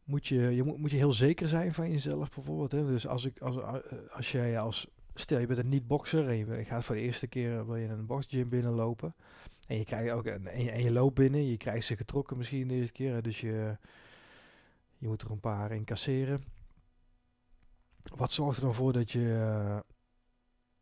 [0.03, 2.71] Moet je, je moet, moet je heel zeker zijn van jezelf bijvoorbeeld.
[2.71, 2.85] Hè?
[2.85, 3.57] Dus als, ik, als,
[4.09, 4.87] als jij als,
[5.19, 8.05] stel je bent een niet-boxer en je gaat voor de eerste keer wil je een
[8.05, 9.15] boxgym binnenlopen.
[9.67, 12.73] En je krijgt ook een, en, je, loopt binnen, je krijgt ze getrokken misschien de
[12.73, 13.21] eerste keer.
[13.21, 13.77] Dus je,
[14.97, 16.43] je moet er een paar incasseren.
[18.15, 19.83] Wat zorgt er dan voor dat je,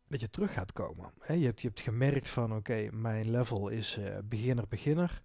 [0.08, 1.12] dat je terug gaat komen.
[1.26, 5.22] Je, hebt, je hebt gemerkt van oké, mijn level is beginner-beginner.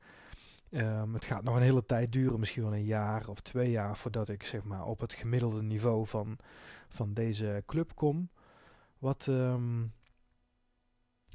[0.74, 3.97] Um, het gaat nog een hele tijd duren, misschien wel een jaar of twee jaar,
[3.97, 6.38] voordat ik zeg maar op het gemiddelde niveau van,
[6.89, 8.30] van deze club kom.
[9.02, 9.94] Wat, um,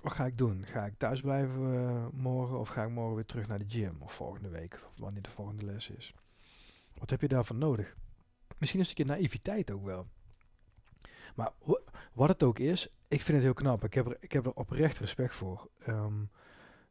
[0.00, 0.66] wat ga ik doen?
[0.66, 3.96] Ga ik thuis blijven uh, morgen of ga ik morgen weer terug naar de gym
[4.02, 6.14] of volgende week of wanneer de volgende les is?
[6.94, 7.96] Wat heb je daarvan nodig?
[8.58, 10.06] Misschien een stukje naïviteit ook wel.
[11.34, 11.52] Maar
[12.12, 13.84] wat het ook is, ik vind het heel knap.
[13.84, 15.70] Ik heb er, ik heb er oprecht respect voor.
[15.88, 16.30] Um,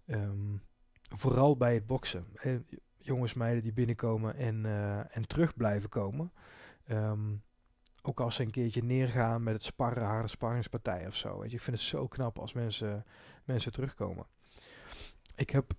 [0.06, 0.62] um,
[1.10, 2.26] vooral bij het boksen.
[2.34, 2.60] Hè,
[2.98, 6.32] jongens, meiden die binnenkomen en, uh, en terug blijven komen.
[6.90, 7.44] Um,
[8.06, 11.40] ook als ze een keertje neergaan met het sparren, harde sparringspartij of zo.
[11.40, 11.56] Weet je.
[11.56, 13.06] Ik vind het zo knap als mensen,
[13.44, 14.26] mensen terugkomen.
[15.36, 15.74] Ik heb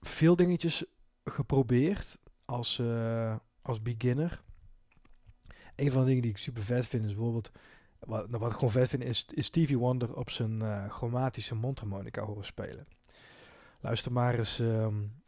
[0.00, 0.84] veel dingetjes
[1.24, 4.42] geprobeerd als, uh, als beginner.
[5.76, 7.50] Een van de dingen die ik super vet vind is bijvoorbeeld...
[7.98, 12.22] Wat, nou, wat ik gewoon vet vind is, Stevie Wonder op zijn uh, chromatische mondharmonica
[12.22, 12.86] horen spelen.
[13.80, 15.22] Luister maar eens um,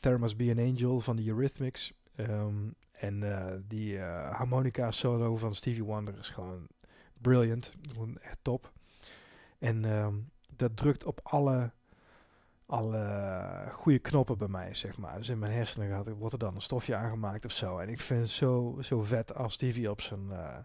[0.00, 1.92] There Must Be an Angel van de Eurythmics.
[2.16, 6.66] Um, en uh, die uh, harmonica solo van Stevie Wonder is gewoon
[7.20, 7.72] brilliant.
[7.92, 8.72] Gewoon echt top.
[9.58, 11.70] En um, dat drukt op alle,
[12.66, 15.16] alle goede knoppen bij mij, zeg maar.
[15.16, 17.78] Dus in mijn hersenen gaat, wordt er dan een stofje aangemaakt of zo.
[17.78, 20.56] En ik vind het zo, zo vet als Stevie op zijn uh,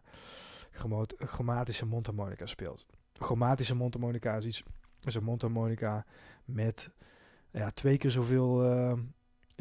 [1.18, 2.86] chromatische mondharmonica speelt.
[3.14, 4.64] Chromatische mondharmonica is iets,
[5.02, 6.06] een mondharmonica
[6.46, 6.90] met
[7.52, 8.94] ja, twee keer zoveel uh,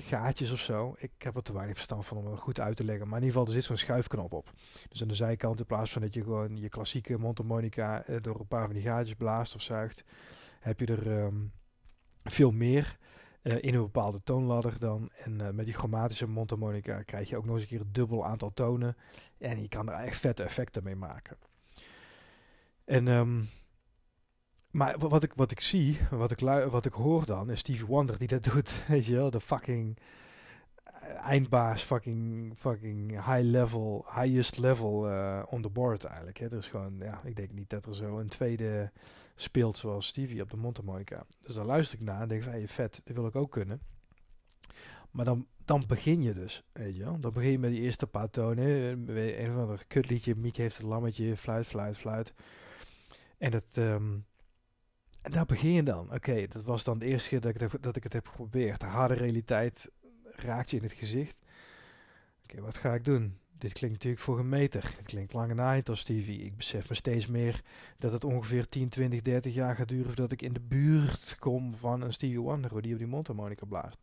[0.03, 0.95] gaatjes of zo.
[0.99, 3.09] Ik heb er te weinig verstand van om het goed uit te leggen.
[3.09, 4.53] Maar in ieder geval, er zit zo'n schuifknop op.
[4.89, 8.41] Dus aan de zijkant, in plaats van dat je gewoon je klassieke mondharmonica uh, door
[8.41, 10.05] een paar van die gaatjes blaast of zuigt,
[10.61, 11.53] heb je er um,
[12.25, 12.99] veel meer
[13.43, 15.11] uh, in een bepaalde toonladder dan.
[15.25, 18.27] En uh, met die chromatische mondharmonica krijg je ook nog eens een keer een dubbel
[18.27, 18.97] aantal tonen.
[19.39, 21.37] En je kan er echt vette effecten mee maken.
[22.85, 23.49] En um,
[24.71, 28.19] maar wat ik, wat ik zie, wat ik, wat ik hoor dan, is Stevie Wonder
[28.19, 28.87] die dat doet.
[28.87, 29.99] Weet je wel, de fucking
[31.17, 36.39] eindbaas, fucking, fucking high level, highest level uh, on the board eigenlijk.
[36.39, 36.47] Hè.
[36.47, 38.91] Er is gewoon, ja, ik denk niet dat er zo een tweede
[39.35, 41.27] speelt zoals Stevie op de mondharmonica.
[41.43, 43.81] Dus dan luister ik naar en denk van, hey, vet, dit wil ik ook kunnen.
[45.11, 47.21] Maar dan, dan begin je dus, weet je wel.
[47.21, 48.67] Dan begin je met die eerste paar tonen.
[49.09, 52.35] Een of ander kutliedje, Mieke heeft het lammetje, fluit, fluit, fluit.
[53.39, 53.77] En het...
[53.77, 54.29] Um,
[55.23, 56.13] en daar begin je dan.
[56.13, 58.81] Oké, dat was dan de eerste keer dat ik, dat ik het heb geprobeerd.
[58.81, 59.91] De harde realiteit
[60.25, 61.37] raakt je in het gezicht.
[62.43, 63.39] Oké, wat ga ik doen?
[63.59, 64.83] Dit klinkt natuurlijk voor een meter.
[64.83, 66.45] Het klinkt langer na niet als Stevie.
[66.45, 67.63] Ik besef me steeds meer
[67.99, 71.75] dat het ongeveer 10, 20, 30 jaar gaat duren voordat ik in de buurt kom
[71.75, 73.99] van een Stevie Wonder die op die mondharmonica blaast.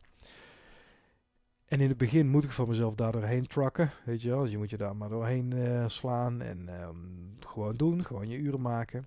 [1.68, 4.42] En in het begin moet ik van mezelf daar doorheen trucken, weet je wel.
[4.42, 8.36] Dus je moet je daar maar doorheen uh, slaan en um, gewoon doen, gewoon je
[8.36, 9.04] uren maken.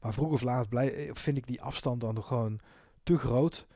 [0.00, 2.60] Maar vroeg of laat blij, vind ik die afstand dan gewoon
[3.02, 3.66] te groot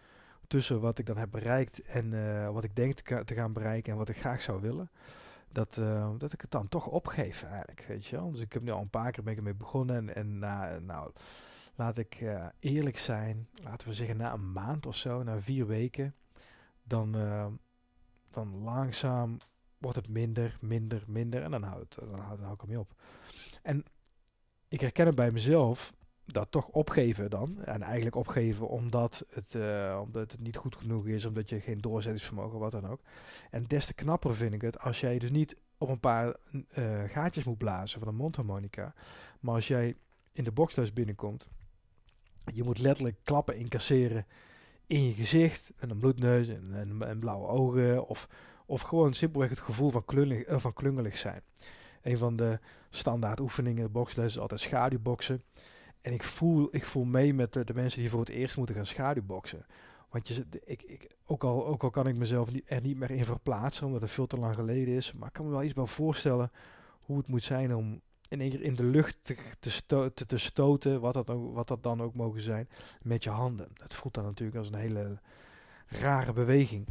[0.47, 3.99] tussen wat ik dan heb bereikt en uh, wat ik denk te, gaan bereiken en
[3.99, 4.91] wat ik graag zou willen.
[5.49, 8.31] Dat, uh, dat ik het dan toch opgeef eigenlijk, weet je wel.
[8.31, 10.39] Dus ik heb nu al een paar keer ben ik ermee begonnen en, en
[10.87, 11.13] nou,
[11.75, 12.25] laat ik
[12.59, 16.15] eerlijk zijn, laten we zeggen na een maand of zo, na vier weken,
[16.83, 17.13] dan,
[18.31, 19.39] dan langzaam
[19.83, 22.95] wordt het minder, minder, minder en dan houdt dan houd, dan ik ermee op.
[23.63, 23.85] En
[24.73, 25.93] ik herken het bij mezelf
[26.25, 27.65] dat toch opgeven dan.
[27.65, 31.81] En eigenlijk opgeven omdat het, uh, omdat het niet goed genoeg is, omdat je geen
[31.81, 33.01] doorzettingsvermogen, wat dan ook.
[33.51, 36.37] En des te knapper vind ik het als jij dus niet op een paar
[36.75, 38.95] uh, gaatjes moet blazen van een mondharmonica.
[39.41, 39.97] Maar als jij
[40.33, 41.49] in de boxles binnenkomt,
[42.55, 44.27] je moet letterlijk klappen incasseren
[44.87, 45.71] in je gezicht.
[45.77, 48.09] En een bloedneus en, en, blauwe ogen.
[48.09, 48.29] Of,
[48.67, 51.43] of gewoon simpelweg het gevoel van, klungelig, uh, van klungelig zijn.
[52.03, 52.59] Een van de
[52.91, 55.43] standaard oefeningen boxles is altijd schaduwboksen.
[56.01, 58.75] En ik voel, ik voel mee met de, de, mensen die voor het eerst moeten
[58.75, 59.67] gaan schaduwboksen.
[60.11, 63.25] Want je, ik, ik, ook, al, ook al kan ik mezelf er niet meer in
[63.25, 65.13] verplaatsen, omdat het veel te lang geleden is.
[65.13, 66.51] Maar ik kan me wel iets bij voorstellen
[67.01, 70.39] hoe het moet zijn om in één keer in de lucht te, te, te, te
[70.39, 72.69] stoten, wat dat, wat dat dan ook mogen zijn,
[73.03, 73.69] met je handen.
[73.83, 75.19] Het voelt dan natuurlijk als een hele
[75.87, 76.87] rare beweging.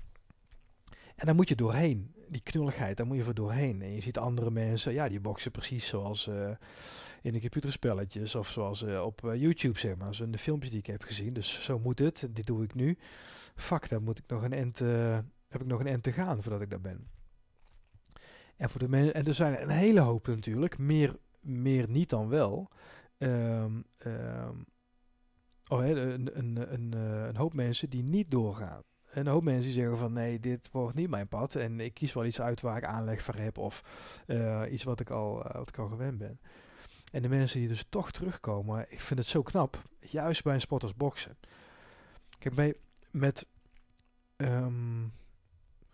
[1.15, 2.13] En daar moet je doorheen.
[2.32, 3.82] Die knulligheid, daar moet je voor doorheen.
[3.82, 6.50] En je ziet andere mensen, ja, die boksen precies zoals uh,
[7.22, 10.15] in de computerspelletjes of zoals uh, op uh, YouTube, zeg maar.
[10.15, 11.34] Zo in de filmpjes die ik heb gezien.
[11.34, 12.28] Dus zo moet het.
[12.32, 12.98] Dit doe ik nu.
[13.56, 14.80] Fuck, daar moet ik nog een end,
[15.48, 17.08] heb ik nog een end te gaan voordat ik daar ben.
[18.56, 20.78] En, voor de en er zijn een hele hoop natuurlijk.
[20.78, 22.70] Meer, meer niet dan wel.
[23.17, 24.65] Um, um,
[25.67, 26.91] oh, een, een, een,
[27.28, 30.95] een hoop mensen die niet doorgaan een hoop mensen die zeggen van nee, dit wordt
[30.95, 31.56] niet mijn pad.
[31.56, 33.84] En ik kies wel iets uit waar ik aanleg voor heb of
[34.28, 36.39] uh, iets wat ik, al, uh, wat ik al gewend ben.
[37.12, 39.82] En de mensen die dus toch terugkomen, ik vind het zo knap.
[40.00, 41.38] Juist bij een sport als boksen.
[42.38, 42.76] Kijk, bij,
[43.12, 43.45] met...
[44.38, 45.13] Um,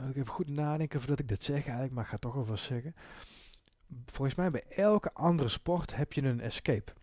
[0.10, 2.96] ik even goed nadenken voordat ik dit zeg eigenlijk, maar ik ga toch wat zeggen.
[4.06, 6.94] Volgens mij bij elke andere sport heb je een escape.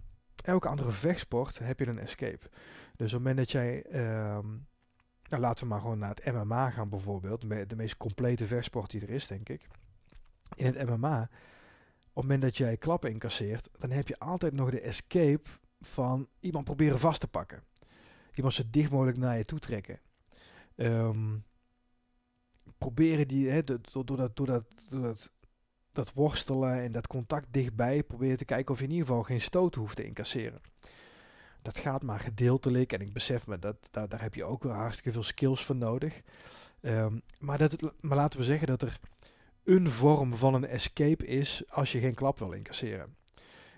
[0.44, 2.50] Elke andere vechtsport heb je een escape.
[2.96, 3.84] Dus op het moment dat jij...
[4.36, 4.66] Um,
[5.34, 7.40] nou, laten we maar gewoon naar het MMA gaan bijvoorbeeld.
[7.68, 9.66] De meest complete vechtsport die er is, denk ik.
[10.54, 11.28] In het MMA, op
[12.14, 16.64] het moment dat jij klappen incasseert, dan heb je altijd nog de escape van iemand
[16.64, 17.62] proberen vast te pakken.
[18.34, 20.00] Iemand zo dicht mogelijk naar je toe trekken.
[20.76, 21.44] Um,
[22.78, 25.30] proberen die, door, door, dat, door, dat, door dat,
[25.92, 29.40] dat worstelen en dat contact dichtbij, proberen te kijken of je in ieder geval geen
[29.40, 30.60] stoot hoeft te incasseren.
[31.64, 34.72] Dat gaat maar gedeeltelijk en ik besef me dat daar, daar heb je ook wel
[34.72, 36.22] hartstikke veel skills voor nodig.
[36.80, 39.00] Um, maar, dat, laten we zeggen dat er
[39.64, 43.16] een vorm van een escape is als je geen klap wil incasseren.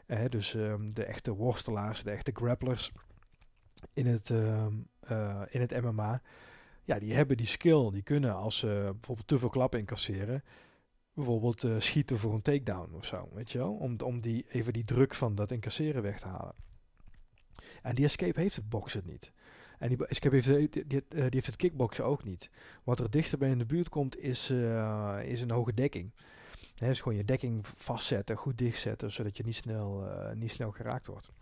[0.07, 2.93] Uh, dus um, de echte worstelaars, de echte grapplers
[3.93, 6.23] in het, um, uh, in het MMA,
[6.85, 7.91] ja, die hebben die skill.
[7.91, 10.45] Die kunnen als ze bijvoorbeeld te veel klappen incasseren,
[11.13, 13.73] bijvoorbeeld uh, schieten voor een takedown of zo, weet je wel?
[13.73, 16.55] Om, om die, even die druk van dat incasseren weg te halen.
[17.83, 19.33] En die escape heeft het boksen niet.
[19.79, 22.51] En die escape heeft, die, die, die, heeft het kickboksen ook niet.
[22.85, 26.13] Wat er dichterbij in de buurt komt is, uh, is een hoge dekking.
[26.75, 30.71] He, dus gewoon je dekking vastzetten, goed dichtzetten, zodat je niet snel, uh, niet snel
[30.71, 31.33] geraakt wordt.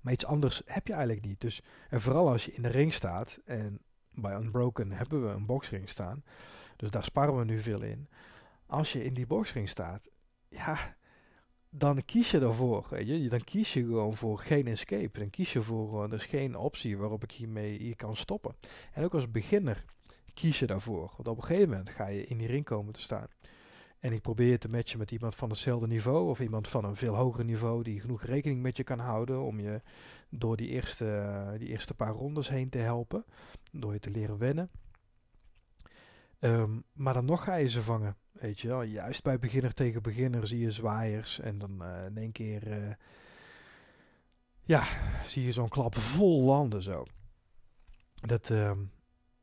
[0.00, 1.40] Maar iets anders heb je eigenlijk niet.
[1.40, 3.80] Dus, en vooral als je in de ring staat, en
[4.10, 6.24] bij Unbroken hebben we een boxring staan,
[6.76, 8.08] dus daar sparen we nu veel in.
[8.66, 10.08] Als je in die boxring staat,
[10.48, 10.96] ja,
[11.70, 12.86] dan kies je ervoor.
[12.90, 13.28] Weet je?
[13.28, 15.18] Dan kies je gewoon voor geen escape.
[15.18, 18.54] Dan kies je voor, er is geen optie waarop ik hiermee hier kan stoppen.
[18.92, 19.84] En ook als beginner
[20.34, 21.12] kies je daarvoor.
[21.16, 23.26] Want op een gegeven moment ga je in die ring komen te staan.
[24.00, 27.14] En ik probeer te matchen met iemand van hetzelfde niveau of iemand van een veel
[27.14, 29.80] hoger niveau die genoeg rekening met je kan houden om je
[30.28, 33.24] door die eerste, die eerste paar rondes heen te helpen.
[33.72, 34.70] Door je te leren wennen.
[36.40, 38.16] Um, maar dan nog ga je ze vangen.
[38.32, 41.40] Weet je wel, juist bij beginner tegen beginner zie je zwaaiers.
[41.40, 42.94] En dan uh, in één keer, uh,
[44.62, 44.84] ja,
[45.26, 47.04] zie je zo'n klap vol landen zo.
[48.14, 48.90] Dat, um,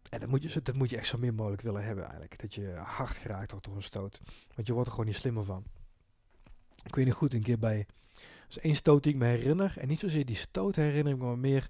[0.09, 2.39] en dat moet, je, dat moet je echt zo min mogelijk willen hebben eigenlijk.
[2.39, 4.21] Dat je hard geraakt wordt door een stoot.
[4.55, 5.63] Want je wordt er gewoon niet slimmer van.
[6.83, 7.85] Ik weet niet goed, een keer bij...
[8.47, 9.73] Dus één stoot die ik me herinner.
[9.77, 11.69] En niet zozeer die stoot herinner ik me, maar meer,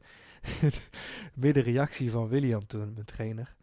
[1.33, 3.55] meer de reactie van William toen, mijn trainer.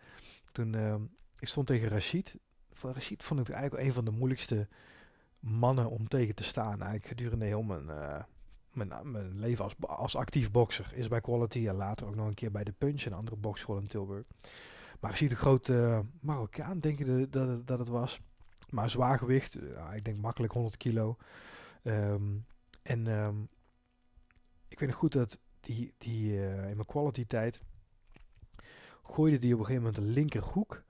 [0.52, 1.10] Toen, um,
[1.42, 2.36] ik stond tegen Rashid.
[2.72, 4.68] Voor Rashid vond ik eigenlijk een van de moeilijkste
[5.40, 6.80] mannen om tegen te staan.
[6.80, 8.22] Eigenlijk gedurende heel mijn, uh,
[8.72, 10.92] mijn, mijn leven als, als actief bokser.
[10.94, 13.78] Is bij Quality en later ook nog een keer bij de Punch, een andere bokschool
[13.78, 14.24] in Tilburg.
[15.00, 18.20] Maar Rashid, een grote Marokkaan, denk ik dat, dat, dat het was.
[18.70, 21.16] Maar zwaar gewicht, uh, ik denk makkelijk 100 kilo.
[21.82, 22.46] Um,
[22.82, 23.48] en um,
[24.68, 27.60] ik weet nog goed dat die, die in mijn quality tijd
[29.02, 30.82] gooide die op een gegeven moment de linkerhoek.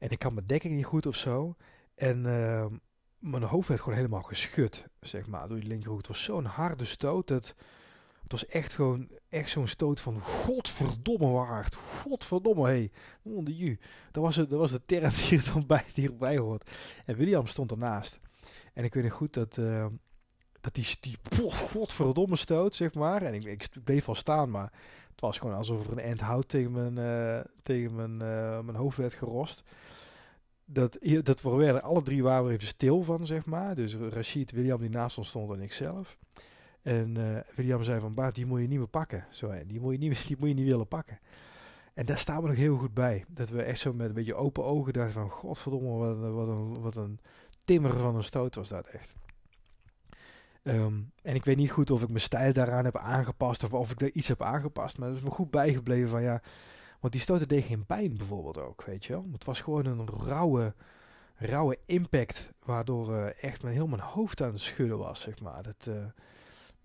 [0.00, 1.56] En ik had mijn dekking niet goed of zo.
[1.94, 2.66] En uh,
[3.18, 5.98] mijn hoofd werd gewoon helemaal geschud, zeg maar, door die linkerhoek.
[5.98, 7.28] Het was zo'n harde stoot.
[7.28, 7.54] Dat,
[8.22, 11.74] het was echt gewoon, echt zo'n stoot van godverdomme waard.
[11.74, 12.90] Godverdomme, hé.
[13.22, 13.78] Hey, ju.
[14.10, 16.70] Dat was, het, dat was de term die er dan bij, die erbij hoort.
[17.04, 18.18] En William stond ernaast.
[18.74, 19.56] En ik weet nog goed dat...
[19.56, 19.86] Uh,
[20.60, 21.16] dat die, die
[21.50, 23.22] godverdomme stoot, zeg maar.
[23.22, 24.72] En ik, ik bleef al staan, maar
[25.20, 28.76] het was gewoon alsof er een end hout tegen mijn, uh, tegen mijn, uh, mijn
[28.76, 29.62] hoofd werd gerost
[30.72, 33.74] dat, dat we alle drie waren we even stil van, zeg maar.
[33.74, 36.18] Dus Rashid, William die naast ons stond en ik zelf.
[36.82, 39.26] En uh, William zei van, Bart, die moet je niet meer pakken.
[39.30, 41.18] Zo, die, moet je niet, die moet je niet willen pakken.
[41.94, 43.24] En daar staan we nog heel goed bij.
[43.28, 46.96] Dat we echt zo met een beetje open ogen dachten van, godverdomme, wat, een, wat
[46.96, 47.20] een
[47.64, 49.14] timmer van een stoot was dat echt.
[50.62, 53.90] Um, en ik weet niet goed of ik mijn stijl daaraan heb aangepast of of
[53.90, 54.98] ik er iets heb aangepast.
[54.98, 56.42] Maar het is me goed bijgebleven van ja,
[57.00, 59.26] want die stoten deed geen pijn bijvoorbeeld ook, weet je wel.
[59.32, 60.74] Het was gewoon een rauwe,
[61.36, 65.62] rauwe impact, waardoor uh, echt mijn, heel mijn hoofd aan het schudden was, zeg maar.
[65.62, 66.04] Dat, uh,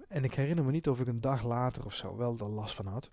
[0.08, 2.76] en ik herinner me niet of ik een dag later of zo wel er last
[2.76, 3.10] van had.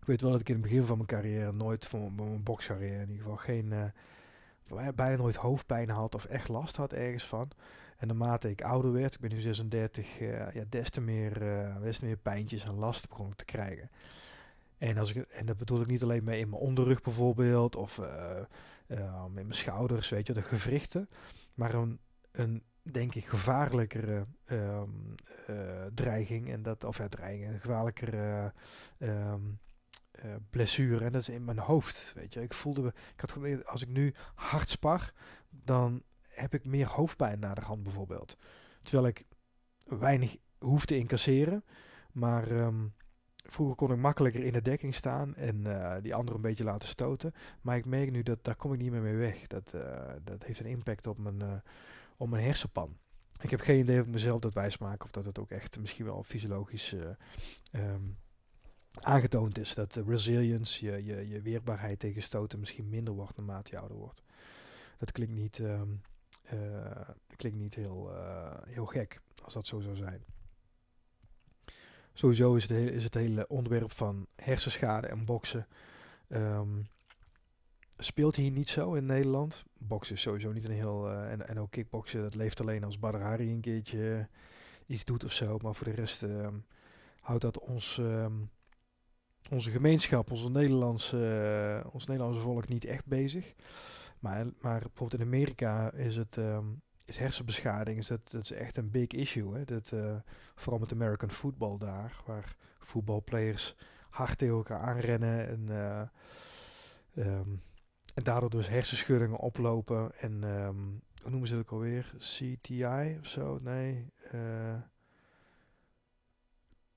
[0.00, 3.02] Ik weet wel dat ik in het begin van mijn carrière nooit, van mijn, bokscarrière
[3.02, 7.50] in ieder geval, geen, uh, bijna nooit hoofdpijn had of echt last had ergens van.
[7.98, 12.00] En naarmate ik ouder werd, ik ben nu 36, uh, ja, des te meer, uh,
[12.00, 13.90] meer pijntjes en last begon ik te krijgen.
[14.78, 17.98] En, als ik, en dat bedoel ik niet alleen mee in mijn onderrug bijvoorbeeld, of
[17.98, 18.06] uh,
[18.86, 21.08] uh, in mijn schouders, weet je, de gewrichten.
[21.54, 21.98] Maar een,
[22.30, 24.82] een denk ik, gevaarlijkere uh,
[25.94, 28.52] dreiging, en dat, of ja, dreiging, een gevaarlijkere
[28.98, 29.58] um,
[30.50, 31.04] blessure.
[31.04, 32.42] En dat is in mijn hoofd, weet je.
[32.42, 35.12] Ik voelde, ik had als ik nu hard spar,
[35.50, 36.02] dan
[36.40, 38.36] heb ik meer hoofdpijn naar de hand bijvoorbeeld.
[38.82, 39.24] Terwijl ik
[39.84, 41.64] weinig hoeft te incasseren.
[42.12, 42.86] Maar ehm,
[43.36, 45.62] vroeger kon ik makkelijker in de dekking staan en
[46.02, 47.34] die anderen een beetje laten stoten.
[47.60, 49.46] Maar ik merk nu dat daar kom ik niet meer mee weg.
[49.46, 49.70] Dat,
[50.24, 51.62] dat heeft een impact op mijn,
[52.16, 52.96] op mijn hersenpan.
[53.40, 56.22] Ik heb geen idee of mezelf dat wijsmaak of dat het ook echt misschien wel
[56.22, 56.94] fysiologisch
[57.72, 58.16] um,
[58.92, 59.74] aangetoond is.
[59.74, 63.96] Dat de resilience, je, je, je weerbaarheid tegen stoten misschien minder wordt naarmate je ouder
[63.96, 64.22] wordt.
[64.98, 66.00] Dat klinkt niet, um,
[67.36, 70.24] klinkt niet heel, uh, heel gek als dat zo zou zijn.
[72.12, 75.66] Sowieso is het, hele, is het hele onderwerp van hersenschade en boksen
[76.28, 76.88] um,
[77.98, 79.64] speelt hier niet zo in Nederland.
[79.78, 81.10] Boksen is sowieso niet een heel...
[81.10, 84.28] Uh, en, en ook kickboksen, dat leeft alleen als Badr Hari een keertje
[84.86, 85.58] iets doet of zo.
[85.62, 86.64] Maar voor de rest um,
[87.20, 88.50] houdt dat ons, um,
[89.50, 93.54] onze gemeenschap, onze Nederlandse, ons Nederlandse volk niet echt bezig.
[94.20, 96.36] Maar, maar bijvoorbeeld in Amerika is het...
[96.36, 99.54] Um, is hersenbeschadiging, is dat, dat is echt een big issue.
[99.54, 99.64] Hè?
[99.64, 100.16] Dat, uh,
[100.54, 103.76] vooral met American football daar, waar voetbalplayers
[104.10, 106.02] hard tegen elkaar aanrennen en, uh,
[107.26, 107.62] um,
[108.14, 110.20] en daardoor dus hersenschuddingen oplopen.
[110.20, 112.14] En um, hoe noemen ze het ook alweer?
[112.18, 113.58] CTI of zo?
[113.62, 114.12] Nee.
[114.34, 114.74] Uh,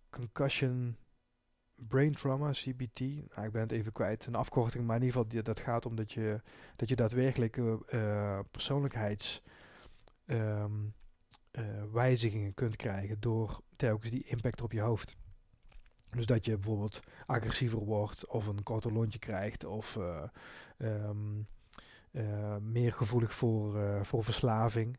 [0.09, 0.97] concussion
[1.87, 2.99] brain trauma, CBT.
[2.99, 5.95] Nou, ik ben het even kwijt, een afkorting, maar in ieder geval dat gaat om
[5.95, 6.41] dat je,
[6.75, 9.41] dat je daadwerkelijk uh, persoonlijkheids
[10.25, 10.93] um,
[11.51, 15.15] uh, wijzigingen kunt krijgen door telkens die impact op je hoofd.
[16.09, 19.99] Dus dat je bijvoorbeeld agressiever wordt of een korter lontje krijgt of
[20.77, 21.47] um,
[22.11, 24.97] uh, meer gevoelig voor, voor verslaving.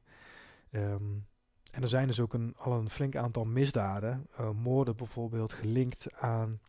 [0.70, 1.26] Um,
[1.72, 6.60] en er zijn dus ook een, al een flink aantal misdaden, moorden bijvoorbeeld, gelinkt aan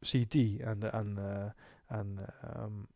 [0.00, 1.18] CT, aan, aan,
[1.86, 2.86] aan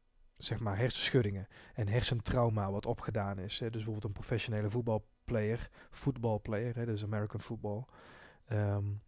[0.43, 3.61] zeg maar hersenschuddingen en hersentrauma wat opgedaan is.
[3.61, 3.67] Hè.
[3.67, 7.85] Dus bijvoorbeeld een professionele voetbalplayer, voetbalplayer, dus American football.
[8.53, 9.03] Um,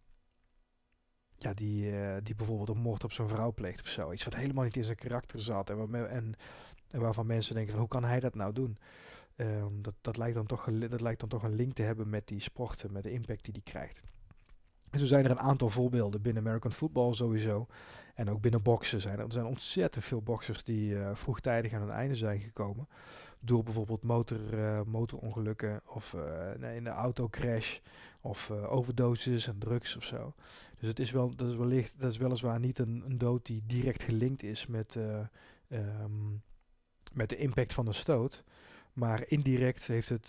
[1.37, 4.11] ja, die, uh, die bijvoorbeeld een moord op zijn vrouw pleegt of zo.
[4.11, 5.69] Iets wat helemaal niet in zijn karakter zat.
[5.69, 6.33] En, en,
[6.89, 8.77] en waarvan mensen denken van hoe kan hij dat nou doen?
[9.35, 12.27] Um, dat, dat, lijkt dan toch, dat lijkt dan toch een link te hebben met
[12.27, 14.01] die sporten, met de impact die die krijgt.
[14.93, 17.67] En zo zijn er een aantal voorbeelden binnen American football sowieso.
[18.15, 19.25] En ook binnen boksen zijn er.
[19.25, 22.87] Er zijn ontzettend veel boxers die uh, vroegtijdig aan een einde zijn gekomen.
[23.39, 26.15] Door bijvoorbeeld motor, uh, motorongelukken of
[26.57, 27.79] nee, in de autocrash
[28.21, 30.33] of overdoses en drugs of zo.
[30.79, 33.63] Dus het is wel, dat is wellicht, dat is weliswaar niet een, een dood die
[33.67, 34.97] direct gelinkt is met,
[35.69, 36.41] um,
[37.13, 38.43] met de impact van de stoot.
[38.93, 40.27] Maar indirect heeft het,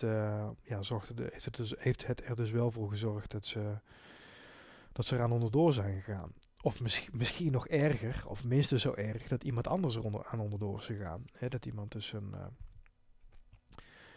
[0.61, 3.79] ja, zorgde de, heeft, het dus, heeft het er dus wel voor gezorgd dat ze,
[4.95, 6.33] dat ze eraan onderdoor zijn gegaan.
[6.61, 6.81] Of
[7.11, 10.85] misschien, nog erger, of minstens zo erg, dat iemand anders er onder, aan onderdoor is
[10.85, 11.25] gegaan.
[11.49, 12.45] Dat iemand dus een, uh,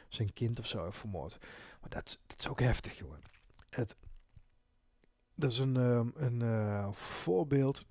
[0.08, 1.38] zijn kind of zo heeft vermoord.
[1.80, 3.20] Maar dat, dat is ook heftig, jongen.
[3.68, 3.96] Het,
[5.34, 7.86] dat is een, um, een uh, voorbeeld.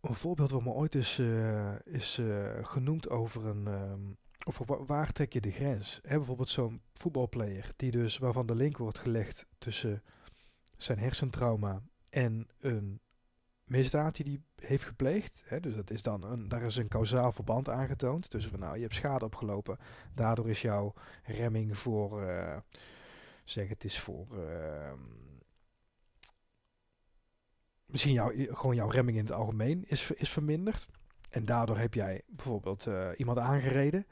[0.00, 2.20] Een voorbeeld wat me ooit is, uh, is
[2.62, 3.66] genoemd over een.
[3.66, 6.00] Um, over waar trek je de grens?
[6.02, 10.02] Bijvoorbeeld zo'n voetbalplayer die dus waarvan de link wordt gelegd tussen
[10.76, 13.00] zijn hersentrauma en een
[13.64, 14.24] misdaad die
[14.56, 15.42] hij heeft gepleegd.
[15.60, 18.30] Dus dat is dan een, daar is een kausaal verband aangetoond.
[18.30, 19.78] Dus van nou, je hebt schade opgelopen.
[20.14, 22.56] Daardoor is jouw remming voor, uh,
[23.44, 24.92] zeg het is voor, uh,
[27.84, 30.88] misschien jouw, gewoon jouw remming in het algemeen is, is verminderd.
[31.32, 34.06] En daardoor heb jij bijvoorbeeld uh, iemand aangereden.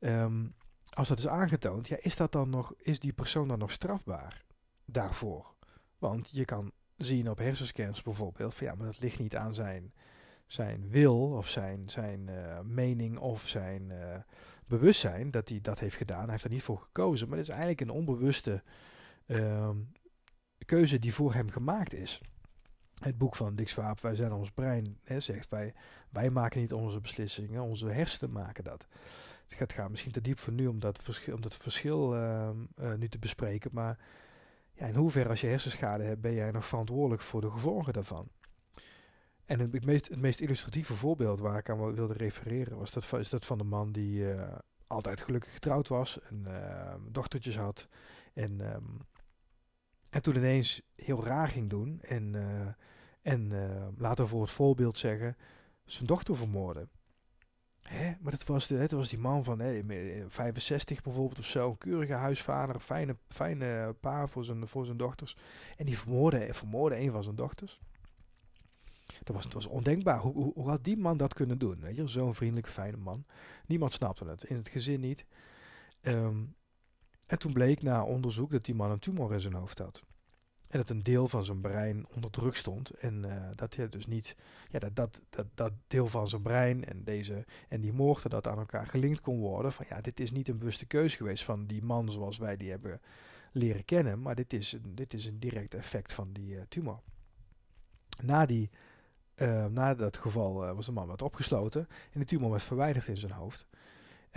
[0.00, 0.54] Um,
[0.90, 4.44] als dat is aangetoond, ja, is, dat dan nog, is die persoon dan nog strafbaar
[4.84, 5.54] daarvoor?
[5.98, 9.92] Want je kan zien op hersenscans bijvoorbeeld, van ja, maar dat ligt niet aan zijn,
[10.46, 14.16] zijn wil of zijn, zijn uh, mening of zijn uh,
[14.66, 16.22] bewustzijn dat hij dat heeft gedaan.
[16.22, 18.62] Hij heeft er niet voor gekozen, maar het is eigenlijk een onbewuste
[19.26, 19.70] uh,
[20.66, 22.20] keuze die voor hem gemaakt is.
[22.98, 25.74] Het boek van Dick Swaap, Wij zijn ons brein, hè, zegt wij,
[26.10, 28.86] wij maken niet onze beslissingen, onze hersenen maken dat.
[29.48, 32.50] Het gaat, misschien te diep voor nu om dat verschil, om dat verschil uh,
[32.96, 33.98] nu te bespreken, maar
[34.72, 38.28] ja, in hoeverre als je hersenschade hebt, ben jij nog verantwoordelijk voor de gevolgen daarvan?
[39.44, 43.28] En het, meest, het meest illustratieve voorbeeld waar ik aan wilde refereren, was dat, is
[43.28, 44.42] dat van de man die uh,
[44.86, 47.88] altijd gelukkig getrouwd was en uh, dochtertjes had.
[48.34, 48.98] En, um,
[50.10, 52.42] en toen ineens heel raar ging doen en, uh,
[53.22, 53.52] en
[53.98, 55.36] laten we voor het voorbeeld zeggen,
[55.84, 56.90] zijn dochter vermoorden.
[57.88, 58.12] Hè?
[58.20, 59.82] Maar dat was, het was die man van hè,
[60.28, 61.70] 65 bijvoorbeeld of zo.
[61.70, 62.80] Een keurige huisvader.
[62.80, 65.36] Fijne, fijne pa voor zijn, voor zijn dochters.
[65.76, 67.80] En die vermoorde, vermoorde een van zijn dochters.
[69.24, 70.18] Dat was, dat was ondenkbaar.
[70.18, 71.84] Hoe, hoe, had die man dat kunnen doen?
[72.04, 73.24] Zo'n vriendelijke, fijne man.
[73.66, 74.44] Niemand snapte het.
[74.44, 75.24] In het gezin niet.
[76.00, 76.36] Ehm,
[77.28, 80.04] en toen bleek na onderzoek dat die man een tumor in zijn hoofd had.
[80.68, 82.90] En dat een deel van zijn brein onder druk stond.
[82.90, 84.36] En uh, dat hij dus niet,
[84.70, 88.46] ja, dat, dat, dat, dat deel van zijn brein en, deze, en die mochten dat
[88.46, 89.72] aan elkaar gelinkt kon worden.
[89.72, 92.70] Van ja, dit is niet een bewuste keuze geweest van die man zoals wij die
[92.70, 93.00] hebben
[93.52, 94.22] leren kennen.
[94.22, 97.00] Maar dit is, een, dit is een direct effect van die uh, tumor.
[98.22, 98.70] Na, die,
[99.36, 101.88] uh, na dat geval was de man wat opgesloten.
[102.12, 103.66] En de tumor werd verwijderd in zijn hoofd.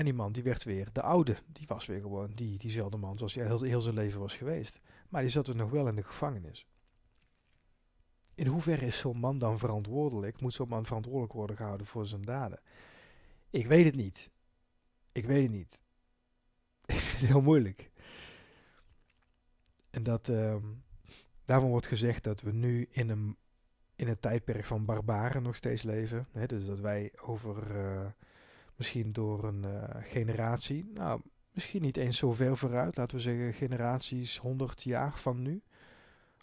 [0.01, 1.37] En die man die werd weer de oude.
[1.47, 4.79] Die was weer gewoon die, diezelfde man zoals hij heel, heel zijn leven was geweest.
[5.09, 6.67] Maar die zat dus nog wel in de gevangenis.
[8.35, 10.41] In hoeverre is zo'n man dan verantwoordelijk?
[10.41, 12.59] Moet zo'n man verantwoordelijk worden gehouden voor zijn daden?
[13.49, 14.29] Ik weet het niet.
[15.11, 15.79] Ik weet het niet.
[16.85, 17.91] Ik vind het heel moeilijk.
[19.89, 20.83] En dat, um,
[21.45, 23.37] daarvan wordt gezegd dat we nu in een,
[23.95, 26.27] in een tijdperk van barbaren nog steeds leven.
[26.47, 28.05] Dus dat wij over, uh,
[28.81, 31.21] misschien door een uh, generatie, nou
[31.51, 35.61] misschien niet eens zo ver vooruit, laten we zeggen generaties 100 jaar van nu.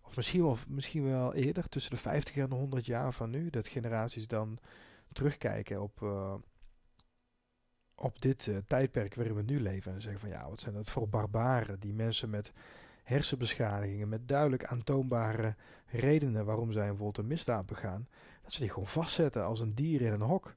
[0.03, 3.51] Of misschien wel, misschien wel eerder, tussen de 50 en de 100 jaar van nu,
[3.51, 4.59] dat generaties dan
[5.13, 6.35] terugkijken op, uh,
[7.95, 9.93] op dit uh, tijdperk waarin we nu leven.
[9.93, 12.53] En zeggen van ja, wat zijn dat voor barbaren, die mensen met
[13.03, 15.55] hersenbeschadigingen, met duidelijk aantoonbare
[15.87, 18.09] redenen waarom zij bijvoorbeeld een misdaad begaan,
[18.43, 20.55] dat ze die gewoon vastzetten als een dier in een hok.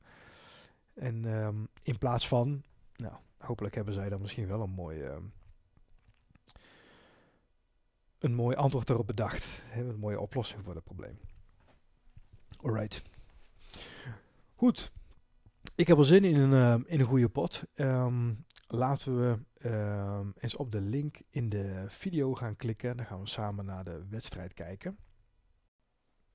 [0.94, 2.64] En um, in plaats van,
[2.96, 5.16] nou, hopelijk hebben zij dan misschien wel een mooi, uh,
[8.20, 9.62] een mooi antwoord erop bedacht.
[9.64, 11.20] Hè, een mooie oplossing voor het probleem.
[12.62, 13.02] Alright.
[14.56, 14.92] Goed.
[15.76, 17.64] Ik heb er zin in een, uh, in een goede pot.
[18.68, 19.40] Laten we
[20.40, 22.98] eens op de link in de video gaan klikken.
[22.98, 24.98] Dan gaan we samen naar de wedstrijd kijken.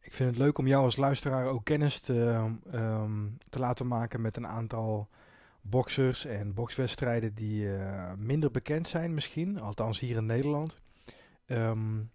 [0.07, 4.21] Ik vind het leuk om jou als luisteraar ook kennis te, um, te laten maken
[4.21, 5.09] met een aantal
[5.61, 10.79] boxers en bokswedstrijden die uh, minder bekend zijn misschien, althans hier in Nederland.
[11.47, 12.11] Um,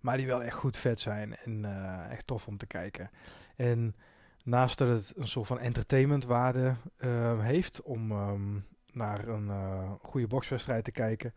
[0.00, 3.10] maar die wel echt goed vet zijn en uh, echt tof om te kijken.
[3.56, 3.94] En
[4.42, 6.74] naast dat het een soort van entertainmentwaarde
[7.38, 8.06] heeft om
[8.92, 9.50] naar een
[10.02, 11.34] goede bokswedstrijd te kijken,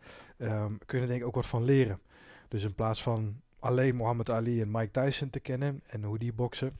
[0.86, 2.00] kun je er denk ik ook wat van leren.
[2.48, 6.32] Dus in plaats van alleen Muhammad Ali en Mike Tyson te kennen en hoe die
[6.32, 6.78] boksen,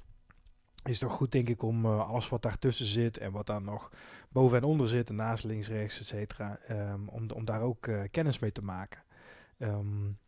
[0.85, 3.93] is toch goed, denk ik, om uh, alles wat daartussen zit en wat daar nog
[4.29, 7.87] boven en onder zit, en naast, links, rechts, et cetera, um, om, om daar ook
[7.87, 9.03] uh, kennis mee te maken.
[9.59, 10.19] Um,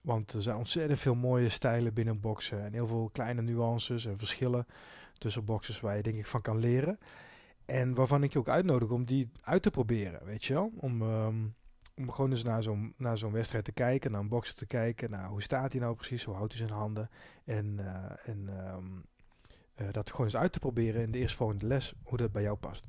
[0.00, 4.18] want er zijn ontzettend veel mooie stijlen binnen boksen en heel veel kleine nuances en
[4.18, 4.66] verschillen
[5.18, 6.98] tussen boxers waar je denk ik van kan leren.
[7.64, 10.72] En waarvan ik je ook uitnodig om die uit te proberen, weet je wel?
[10.76, 11.54] Om, um,
[11.98, 15.10] om gewoon eens naar zo'n, naar zo'n wedstrijd te kijken, naar een bokser te kijken,
[15.10, 17.10] naar hoe staat hij nou precies, hoe houdt hij zijn handen
[17.44, 18.48] en, uh, en
[19.80, 22.56] uh, dat gewoon eens uit te proberen in de eerstvolgende les, hoe dat bij jou
[22.56, 22.86] past.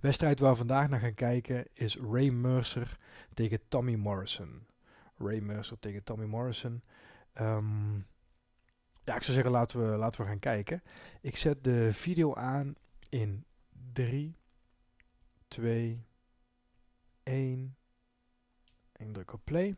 [0.00, 2.98] Wedstrijd waar we vandaag naar gaan kijken is Ray Mercer
[3.34, 4.66] tegen Tommy Morrison.
[5.18, 6.82] Ray Mercer tegen Tommy Morrison.
[7.40, 8.06] Um,
[9.04, 10.82] ja, ik zou zeggen, laten we, laten we gaan kijken.
[11.20, 12.74] Ik zet de video aan
[13.08, 13.44] in
[13.92, 14.36] 3,
[15.48, 16.04] 2,
[17.26, 17.76] 1.
[18.96, 19.76] Ik druk op play.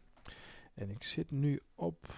[0.74, 2.14] En ik zit nu op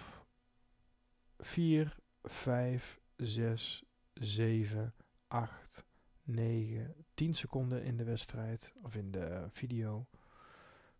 [1.37, 4.93] 4, 5, 6, 7,
[5.27, 5.85] 8,
[6.23, 10.05] 9, 10 seconden in de wedstrijd of in de video.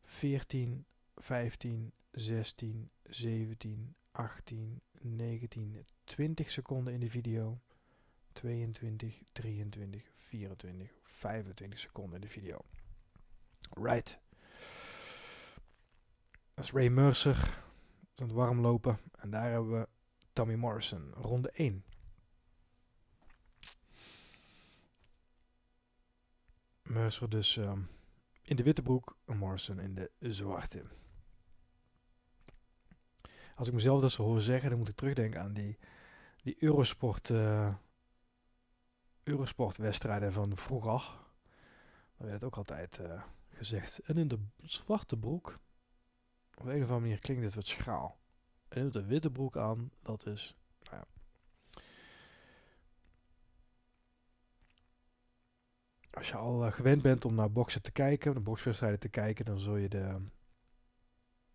[0.04, 7.60] 14, 15, 16, 17, 18, 19, 20 seconden in de video.
[8.32, 12.66] 22, 23, 24, 25 seconden in de video.
[13.70, 14.20] Right.
[16.54, 17.60] Dat is Ray Mercer.
[18.16, 19.00] Aan het warm lopen.
[19.12, 19.88] En daar hebben we
[20.34, 21.14] Tommy Morrison.
[21.14, 21.84] Ronde 1.
[26.82, 27.90] Mercer dus um,
[28.42, 29.18] in de witte broek.
[29.26, 30.84] En Morrison in de zwarte.
[33.56, 35.78] Als ik mezelf dat zo hoor zeggen, dan moet ik terugdenken aan die,
[36.42, 37.74] die Eurosport, uh,
[39.24, 41.20] Eurosport wedstrijden van vroeger.
[42.18, 43.22] Dan werd het ook altijd uh,
[43.62, 44.00] gezegd.
[44.00, 45.60] En in de zwarte broek,
[46.58, 48.20] op een of andere manier klinkt dit wat schraal.
[48.68, 51.06] En in de witte broek aan, dat is, nou ja.
[56.12, 59.46] Als je al uh, gewend bent om naar boksen te kijken, naar bokswedstrijden te kijken,
[59.46, 60.22] dan zul je de,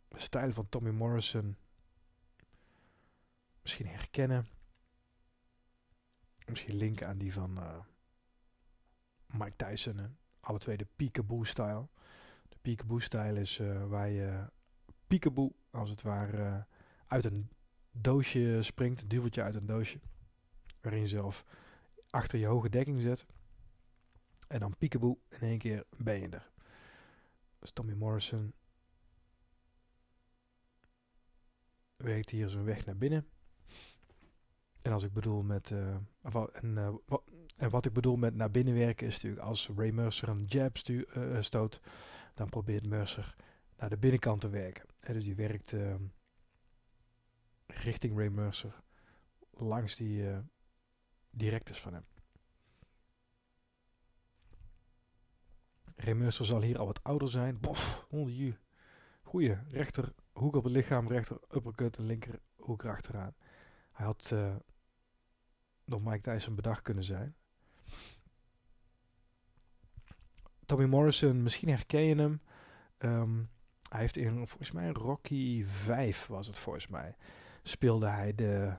[0.09, 1.57] de stijl van Tommy Morrison
[3.62, 4.48] misschien herkennen.
[6.46, 7.78] Misschien linken aan die van uh,
[9.26, 9.96] Mike Tyson.
[9.96, 10.07] Hè?
[10.40, 11.88] Alle twee de peekaboo-style.
[12.67, 14.51] De peekaboo-style is uh, waar je
[15.07, 16.62] peekaboo, als het ware, uh,
[17.07, 17.49] uit een
[17.91, 19.03] doosje springt.
[19.03, 19.99] Een duveltje uit een doosje.
[20.81, 21.45] Waarin je zelf
[22.11, 23.27] achter je hoge dekking zet.
[24.49, 26.51] En dan peekaboo, in één keer ben je er.
[27.59, 28.53] Dus Tommy Morrison
[31.97, 33.27] werkt hier zijn weg naar binnen.
[34.83, 35.97] En als ik bedoel met, uh,
[36.53, 37.23] en, wat,
[37.57, 40.77] en wat ik bedoel met naar binnen werken is natuurlijk als Ray Mercer een jab
[40.77, 41.07] stu
[41.41, 41.81] stoot,
[42.37, 43.37] dan probeert Mercer
[43.76, 44.84] naar de binnenkant te werken.
[45.01, 46.03] En dus die werkt ehm,
[47.66, 48.82] richting Ray Mercer
[49.51, 50.24] langs die
[51.30, 52.05] directors van hem.
[55.97, 57.61] Ray Mercer zal hier al wat ouder zijn.
[57.61, 58.59] Bof, je.
[59.22, 63.34] Goeie, rechter hoek op het lichaam, rechter uppercut en linker hoek erachteraan.
[63.93, 64.57] Hij had uh,
[65.84, 67.37] door Mike Tyson bedacht kunnen zijn.
[70.67, 72.41] Tommy Morrison, misschien herken je hem.
[72.99, 73.49] Um,
[73.89, 77.17] hij heeft in, volgens mij, Rocky 5 was het volgens mij.
[77.62, 78.77] Speelde hij de,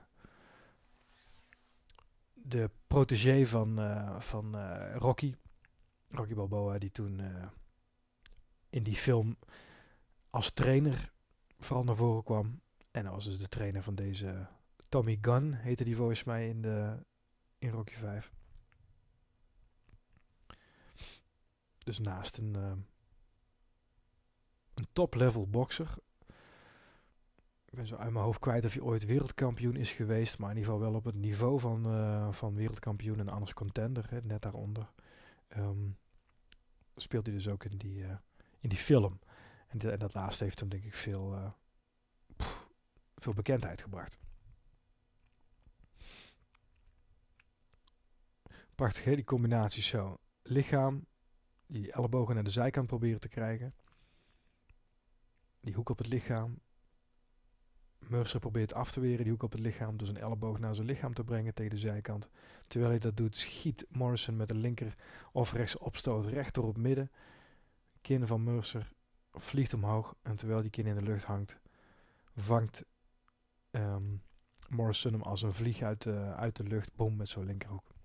[2.34, 5.34] de protégé van, uh, van uh, Rocky.
[6.10, 7.46] Rocky Balboa, die toen uh,
[8.70, 9.36] in die film
[10.30, 11.12] als trainer
[11.58, 12.60] vooral naar voren kwam.
[12.90, 14.46] En dat was dus de trainer van deze
[14.88, 16.96] Tommy Gunn, heette die volgens mij in, de,
[17.58, 18.32] in Rocky 5.
[21.88, 22.72] Dus naast een, uh,
[24.74, 25.94] een top-level boxer.
[27.64, 30.38] Ik ben zo uit mijn hoofd kwijt of hij ooit wereldkampioen is geweest.
[30.38, 34.08] Maar in ieder geval wel op het niveau van, uh, van wereldkampioen en anders contender.
[34.22, 34.90] Net daaronder.
[35.56, 35.96] Um,
[36.96, 38.16] speelt hij dus ook in die, uh,
[38.60, 39.18] in die film.
[39.66, 41.54] En, dat laatste heeft hem denk ik veel,
[43.22, 44.18] veel bekendheid gebracht.
[48.74, 50.18] Prachtig hè, die combinatie zo.
[50.42, 51.06] Lichaam,
[51.68, 53.74] die ellebogen naar de zijkant proberen te krijgen.
[55.60, 56.60] Die hoek op het lichaam.
[57.98, 60.86] Mercer probeert af te weren, die hoek op het lichaam, door zijn elleboog naar zijn
[60.86, 62.28] lichaam te brengen tegen de zijkant.
[62.66, 64.94] Terwijl hij dat doet, schiet Morrison met de linker
[65.32, 67.10] of rechts opstoot recht het midden.
[68.00, 68.92] Kin van Mercer
[69.32, 71.58] vliegt omhoog en terwijl die kin in de lucht hangt,
[72.34, 72.84] vangt
[73.70, 74.22] um,
[74.68, 77.97] Morrison hem als een vlieg uit de, uit de lucht, boom met zo'n linkerhoek.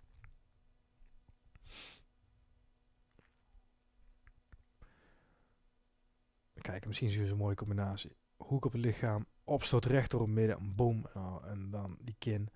[6.64, 8.16] Kijk, misschien zien we een mooie combinatie.
[8.36, 12.49] Hoek op het lichaam, opstoot recht door het midden, boom, oh, en dan die kin.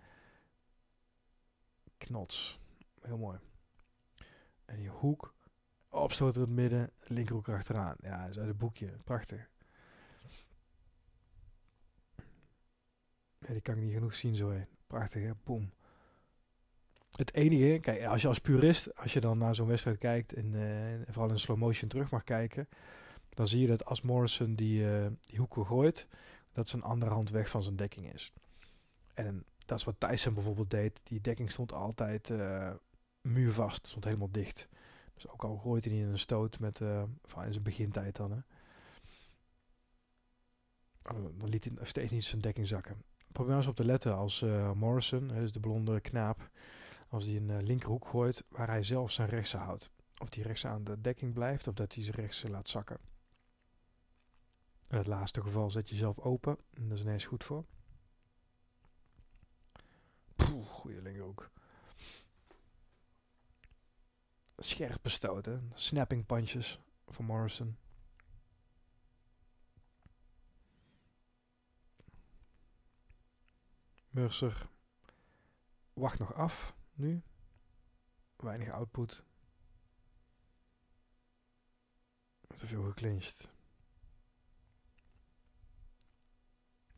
[1.97, 2.59] Knots.
[3.01, 3.39] Heel mooi.
[4.65, 5.33] En die hoek,
[5.89, 7.95] opstoot door het midden, linkerhoek achteraan.
[8.01, 8.93] Ja, dat is uit het boekje.
[9.03, 9.49] Prachtig.
[13.39, 14.67] Ja, die kan ik niet genoeg zien zo heen.
[14.87, 15.71] Prachtig hè, boom.
[17.11, 20.53] Het enige, kijk, als je als purist, als je dan naar zo'n wedstrijd kijkt en
[20.53, 22.67] uh, vooral in slow motion terug mag kijken,
[23.37, 26.07] dan zie je dat als Morrison die, uh, hoeken gooit,
[26.53, 28.33] dat zijn andere hand weg van zijn dekking is.
[29.13, 30.99] En dat is wat Tyson bijvoorbeeld deed.
[31.03, 32.71] Die dekking stond altijd uh,
[33.21, 34.67] muurvast, stond helemaal dicht.
[35.13, 38.15] Dus ook al gooit hij niet in een stoot met, uh, van in zijn begintijd
[38.15, 38.39] dan, hè,
[41.37, 43.03] dan liet hij steeds niet zijn dekking zakken.
[43.31, 46.49] Probeer eens op te letten als Morrison, dus de blonde knaap,
[47.09, 49.89] als hij een linkerhoek gooit waar hij zelf zijn rechtse houdt.
[50.17, 52.97] Of die rechts aan de dekking blijft of dat hij zijn rechtse laat zakken.
[54.89, 56.57] In het laatste geval zet je jezelf open.
[56.73, 57.65] En dat is ineens goed voor.
[60.35, 61.49] Poeh, goeie linkerhoek.
[64.57, 65.71] Scherpe stoten.
[65.73, 67.77] Snapping punches van Morrison.
[74.09, 74.69] Mercer
[75.93, 77.21] wacht nog af nu.
[78.35, 79.23] Weinig output.
[82.55, 83.55] Te veel geclinched.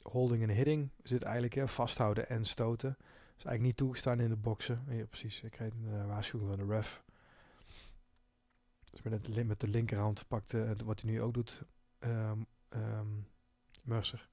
[0.09, 2.97] Holding en hitting zit eigenlijk, hè, vasthouden en stoten.
[2.99, 4.83] is eigenlijk niet toegestaan in de boksen.
[4.87, 7.03] Ja, precies, ik kreeg een uh, waarschuwing van de ref.
[8.91, 9.01] Dus
[9.43, 11.61] met, de linkerhand pakte, uh, wat hij nu ook doet,
[11.99, 13.27] um, um,
[13.81, 14.29] Mercer.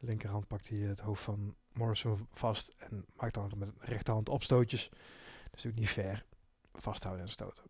[0.00, 4.88] De linkerhand pakt hij het hoofd van Morrison vast en maakt dan met rechterhand opstootjes.
[4.88, 4.98] Dat
[5.56, 6.24] is natuurlijk niet fair.
[6.72, 7.64] Vasthouden en stoten.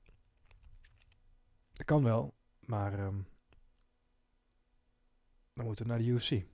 [1.72, 3.26] Dat kan wel, maar um,
[5.54, 6.44] dan moeten we naar de UFC.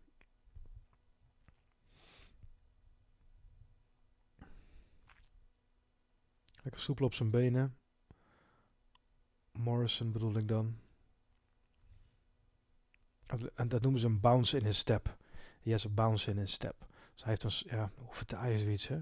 [6.64, 7.76] Lekker soepel op zijn benen.
[9.52, 10.78] Morrison bedoel ik dan.
[13.54, 15.16] En dat noemen ze een bounce in his step.
[15.62, 16.86] He has a bounce in his step.
[17.12, 18.94] Dus hij heeft een, ja, hoe vertaal je zoiets, hè?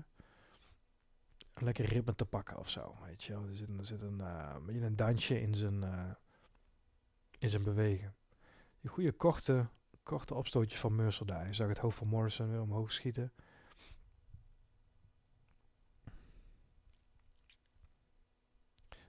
[1.54, 3.48] Een lekker ritme te pakken of zo, weet je wel.
[3.48, 6.10] Er zit, er zit een, uh, beetje een dansje in zijn, uh,
[7.38, 8.14] in zijn bewegen.
[8.80, 9.68] Die goede korte,
[10.02, 11.46] korte opstootjes van Mercer daar.
[11.46, 13.32] Je zag het hoofd van Morrison weer omhoog schieten.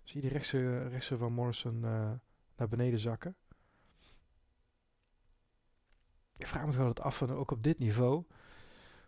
[0.04, 2.12] Zie je die rechtse, rechtse van Morrison uh,
[2.56, 3.36] naar beneden zakken?
[6.38, 8.24] ik vraag me toch altijd af, van, ook op dit niveau,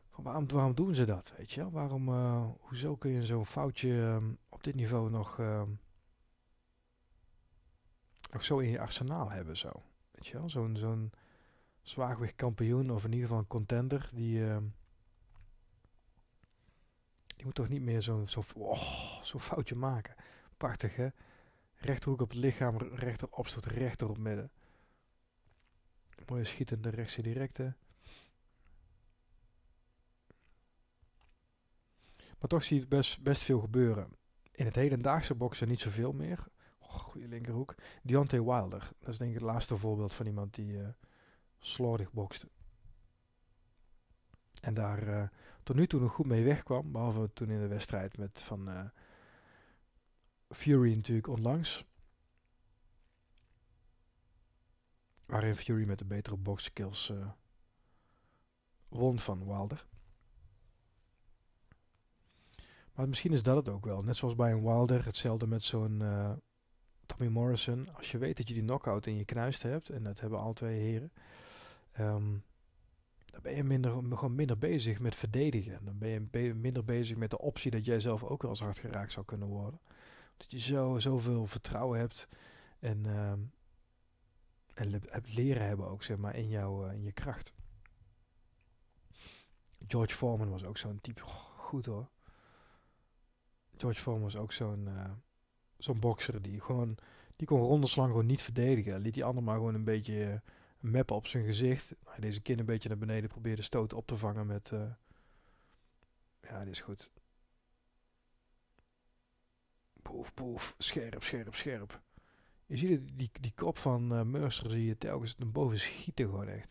[0.10, 1.34] waarom, waarom doen ze dat?
[1.38, 1.72] Weet je wel?
[1.72, 5.80] Waarom, uh, hoezo kun je zo'n foutje um, op dit niveau nog, um,
[8.32, 9.58] nog zo in je arsenaal hebben?
[9.58, 9.72] Zo?
[10.12, 10.50] Weet je wel?
[10.50, 11.12] Zo'n zo'n
[11.82, 14.58] zwaargewicht kampioen, of in ieder geval een contender, die, uh,
[17.36, 20.16] die moet toch niet meer zo'n zo, oh, foutje maken.
[20.58, 21.08] Prachtig hè?
[21.76, 24.52] Rechterhoek op het lichaam, rechter opstoot, rechter op midden.
[26.28, 27.76] Mooie schietende rechtse directe.
[32.40, 34.16] Maar toch zie je best, best veel gebeuren.
[34.52, 36.48] In het hedendaagse boksen niet zoveel meer.
[36.80, 37.76] Oh, goede linkerhoek.
[38.02, 38.92] Deontay Wilder.
[39.00, 40.88] Dat is denk ik het laatste voorbeeld van iemand die uh,
[41.60, 42.48] slordig bokste.
[44.62, 45.24] En daar uh,
[45.64, 46.92] tot nu toe nog goed mee wegkwam.
[46.92, 48.80] Behalve toen in de wedstrijd met van uh,
[50.50, 51.86] Fury natuurlijk onlangs.
[55.26, 57.32] Waarin Fury met de betere boxskills uh,
[58.88, 59.86] won van Wilder.
[62.94, 64.04] Maar misschien is dat het ook wel.
[64.04, 66.32] Net zoals bij een Wilder, hetzelfde met zo'n uh,
[67.06, 67.96] Tommy Morrison.
[67.96, 70.54] Als je weet dat je die knockout in je knuist hebt, en dat hebben al
[70.54, 71.12] twee heren,
[72.00, 72.44] um,
[73.26, 75.86] dan ben je minder, gewoon minder bezig met verdedigen.
[75.86, 78.80] Dan ben je minder bezig met de optie dat jij zelf ook wel eens hard
[78.80, 79.80] geraakt zou kunnen worden.
[80.38, 82.28] Dat je zo, zoveel vertrouwen hebt
[82.80, 83.32] en, uh,
[84.74, 87.54] en hebt leren hebben ook, zeg maar, in, jou, uh, in je kracht.
[89.88, 91.22] George Foreman was ook zo'n type.
[91.22, 92.10] Goed hoor.
[93.78, 95.12] George Foreman was ook zo'n uh,
[95.78, 96.98] zo'n bokser die gewoon
[97.36, 99.00] die kon rondeslang gewoon niet verdedigen.
[99.00, 101.96] Liet die ander maar gewoon een beetje uh, mappen op zijn gezicht.
[102.20, 104.72] Deze kin een beetje naar beneden probeerde stoot op te vangen met...
[106.42, 107.12] Ja, dit is goed.
[110.06, 110.76] Poef, poef.
[110.78, 112.02] Scherp, scherp, scherp.
[112.66, 116.48] Je ziet die, die kop van uh, Mercer zie je telkens naar boven schieten gewoon
[116.48, 116.70] echt.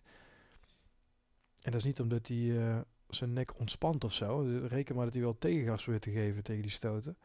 [1.60, 4.40] En dat is niet omdat hij uh, zijn nek ontspant of zo.
[4.66, 7.16] Reken maar dat hij wel tegengas weer te geven tegen die stoten.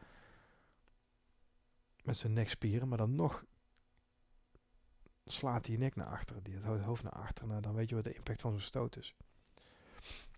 [2.02, 3.44] Met zijn nekspieren, maar dan nog
[5.26, 7.48] slaat hij nek naar achteren, die het hoofd naar achteren.
[7.48, 9.14] Nou, dan weet je wat de impact van zo'n stoot is.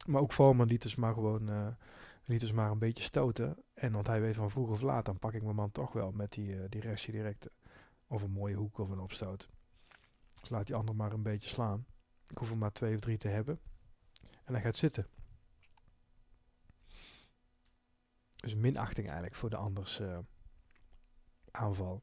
[0.07, 1.67] Maar ook Foreman liet dus maar gewoon uh,
[2.25, 3.65] liet dus maar een beetje stoten.
[3.75, 6.13] En want hij weet van vroeg of laat, dan pak ik mijn man toch wel
[6.13, 7.49] met die, uh, die restje direct.
[8.07, 9.49] Of een mooie hoek of een opstoot.
[10.41, 11.87] Dus laat die ander maar een beetje slaan.
[12.27, 13.61] Ik hoef er maar twee of drie te hebben.
[14.45, 15.07] En hij gaat zitten.
[18.37, 20.19] Dus minachting eigenlijk voor de anders uh,
[21.51, 22.03] aanval.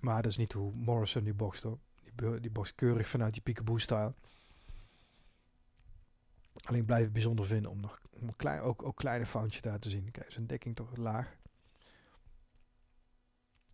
[0.00, 1.78] Maar dat is niet hoe Morrison nu bokst hoor.
[2.14, 4.14] Die, die bokst keurig vanuit die peekaboo-style.
[6.64, 9.90] Alleen blijf ik bijzonder vinden om nog een klein, ook, ook kleine foutjes daar te
[9.90, 10.10] zien.
[10.10, 11.36] Kijk, zijn dekking toch laag.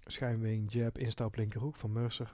[0.05, 2.33] Schijnwing, jab, instap, linkerhoek van Mercer.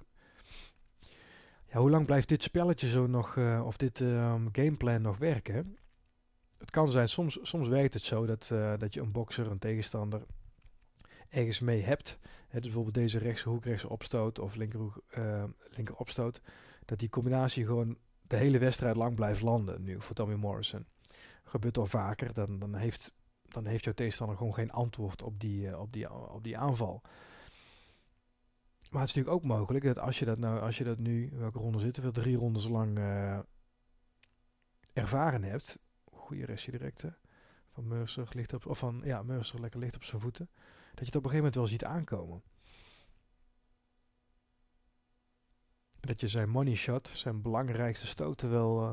[1.68, 5.76] Ja, hoe lang blijft dit spelletje zo nog, uh, of dit um, gameplan nog werken?
[6.58, 9.58] Het kan zijn, soms, soms werkt het zo dat, uh, dat je een bokser, een
[9.58, 10.22] tegenstander,
[11.28, 12.18] ergens mee hebt.
[12.22, 16.40] He, dus bijvoorbeeld deze rechtse hoek, rechtse opstoot of linkerhoek, uh, linker opstoot.
[16.84, 17.96] Dat die combinatie gewoon
[18.26, 20.86] de hele wedstrijd lang blijft landen nu voor Tommy Morrison.
[21.44, 23.12] Gebeurt al vaker, dan, dan, heeft,
[23.42, 27.02] dan heeft jouw tegenstander gewoon geen antwoord op die, uh, op die, op die aanval.
[28.90, 31.30] Maar het is natuurlijk ook mogelijk dat als je dat nou, als je dat nu,
[31.32, 33.38] welke ronde zitten we, drie rondes lang uh,
[34.92, 35.78] ervaren hebt.
[36.04, 37.16] Goede restje directe.
[37.72, 40.48] Van Mercer ligt op, of van, ja, Mercer lekker ligt op zijn voeten.
[40.94, 42.42] Dat je het op een gegeven moment wel ziet aankomen.
[46.06, 48.92] Dat je zijn money shot, zijn belangrijkste stoten wel, uh,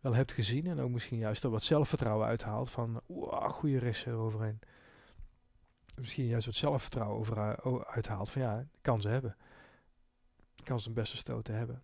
[0.00, 0.66] wel hebt gezien.
[0.66, 4.60] En ook misschien juist er wat zelfvertrouwen uithaalt van, oeh, goede rest eroverheen
[5.94, 8.30] misschien juist wat zelfvertrouwen over uh, uithaalt.
[8.30, 9.36] Van ja, kan ze hebben.
[10.64, 11.82] Kan een beste stoten hebben.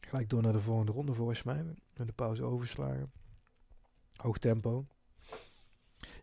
[0.00, 1.64] Gelijk door naar de volgende ronde volgens mij.
[1.96, 3.12] Met de pauze overslagen.
[4.16, 4.86] Hoog tempo.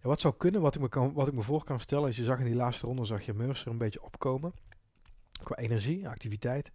[0.06, 2.24] Wat zou kunnen, wat ik, me kan, wat ik me voor kan stellen, is je
[2.24, 4.54] zag in die laatste ronde, zag je Mercer een beetje opkomen.
[5.44, 6.72] Qua energie, activiteit.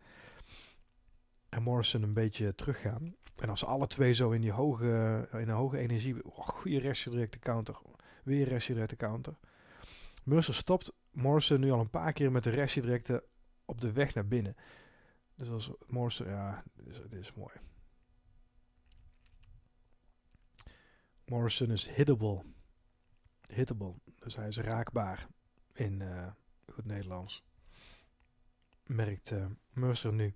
[1.49, 3.15] En Morrison een beetje teruggaan.
[3.35, 6.79] En als ze alle twee zo in die hoge, in een hoge energie, oh, goede
[6.79, 7.79] restje directe counter,
[8.25, 9.39] weer restje directe counter.
[10.25, 13.25] Mercer stopt Morrison nu al een paar keer met de restje directe
[13.65, 14.57] op de weg naar binnen.
[15.35, 17.55] Dus als Morrison, ja, dit is, is mooi.
[21.25, 22.43] Morrison is hittable.
[23.51, 23.95] Hittable.
[24.19, 25.29] Dus hij is raakbaar
[25.73, 26.33] in uh,
[26.73, 27.45] goed Nederlands.
[28.85, 30.35] Merkt uh, Mercer nu.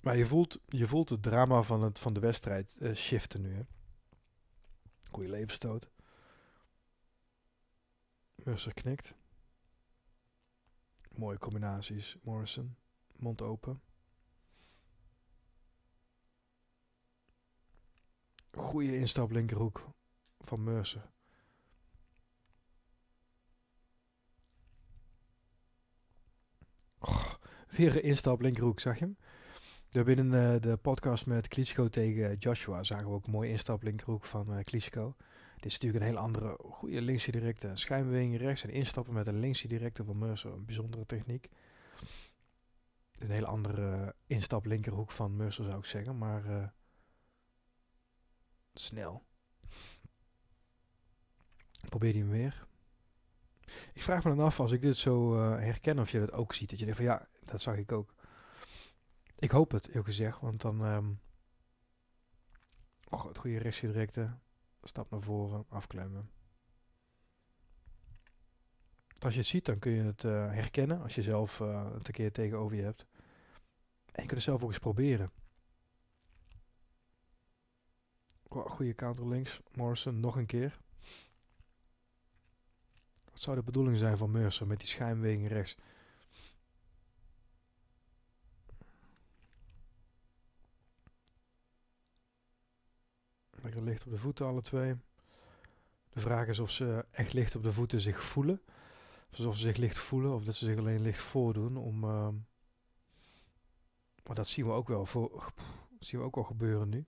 [0.00, 3.54] Maar je voelt, je voelt het drama van, het, van de wedstrijd uh, shiften nu.
[3.54, 3.62] Hè?
[5.10, 5.90] Goeie levensstoot.
[8.34, 9.14] Mercer knikt.
[11.14, 12.16] Mooie combinaties.
[12.22, 12.76] Morrison,
[13.16, 13.80] mond open.
[18.56, 19.88] Goede instap linkerhoek
[20.40, 21.10] van Mercer.
[26.98, 27.32] Oh,
[27.68, 29.16] een instap linkerhoek, zag je hem?
[29.90, 33.82] We binnen uh, de podcast met Klitschko tegen Joshua zagen we ook een mooie instap
[33.82, 35.14] linkerhoek van uh, Klitschko.
[35.54, 37.70] Dit is natuurlijk een hele andere goede linkse directe.
[37.74, 40.52] Schijnbeweging rechts en instappen met een linkse directe van Mercer.
[40.52, 41.48] Een bijzondere techniek.
[43.18, 46.18] Een hele andere instap linkerhoek van Mercer zou ik zeggen.
[46.18, 46.72] Maar
[48.74, 49.24] snel.
[51.88, 52.66] Probeer die weer.
[53.92, 56.52] Ik vraag me dan af als ik dit zo uh, herken of je dat ook
[56.52, 56.70] ziet.
[56.70, 58.14] Dat je denkt van ja, dat zag ik ook.
[59.38, 60.40] Ik hoop het, eerlijk gezegd.
[60.40, 60.80] Want dan...
[60.80, 61.20] Um,
[63.20, 64.38] het goede rechtje directe.
[64.82, 66.30] Stap naar voren, afklemmen.
[69.18, 72.06] Als je het ziet, dan kun je het uh, herkennen als je zelf uh, het
[72.06, 73.06] een keer tegenover je hebt.
[74.12, 75.30] En je kunt het zelf ook eens proberen.
[78.41, 79.60] Oh, goede counter links.
[79.74, 80.78] Morrison nog een keer.
[83.30, 85.76] Wat zou de bedoeling zijn van Mercer met die schijnbeweging rechts?
[93.50, 94.94] Lekker licht op de voeten, alle twee.
[96.12, 98.60] De vraag is of ze echt licht op de voeten zich voelen.
[99.30, 101.76] Alsof ze zich licht voelen of dat ze zich alleen licht voordoen.
[101.76, 102.28] Om, uh,
[104.24, 105.52] maar dat zien we ook wel, voor,
[105.98, 107.06] zien we ook wel gebeuren nu.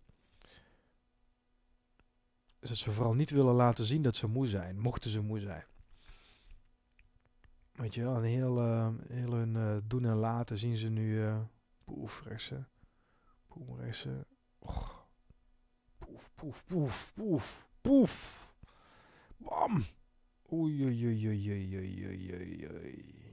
[2.68, 5.64] Dat ze vooral niet willen laten zien dat ze moe zijn, mochten ze moe zijn.
[7.72, 11.32] Weet je wel, een heel, uh, heel hun uh, doen en laten zien ze nu
[11.84, 12.64] poef, rechtse,
[13.48, 14.26] poef, rechtse.
[14.58, 15.06] Och.
[15.98, 18.54] Poef, poef, poef, poef, poef.
[19.36, 19.84] Bam.
[20.52, 23.24] Oei, oei, oei, oei, oei, oei, oei, oei.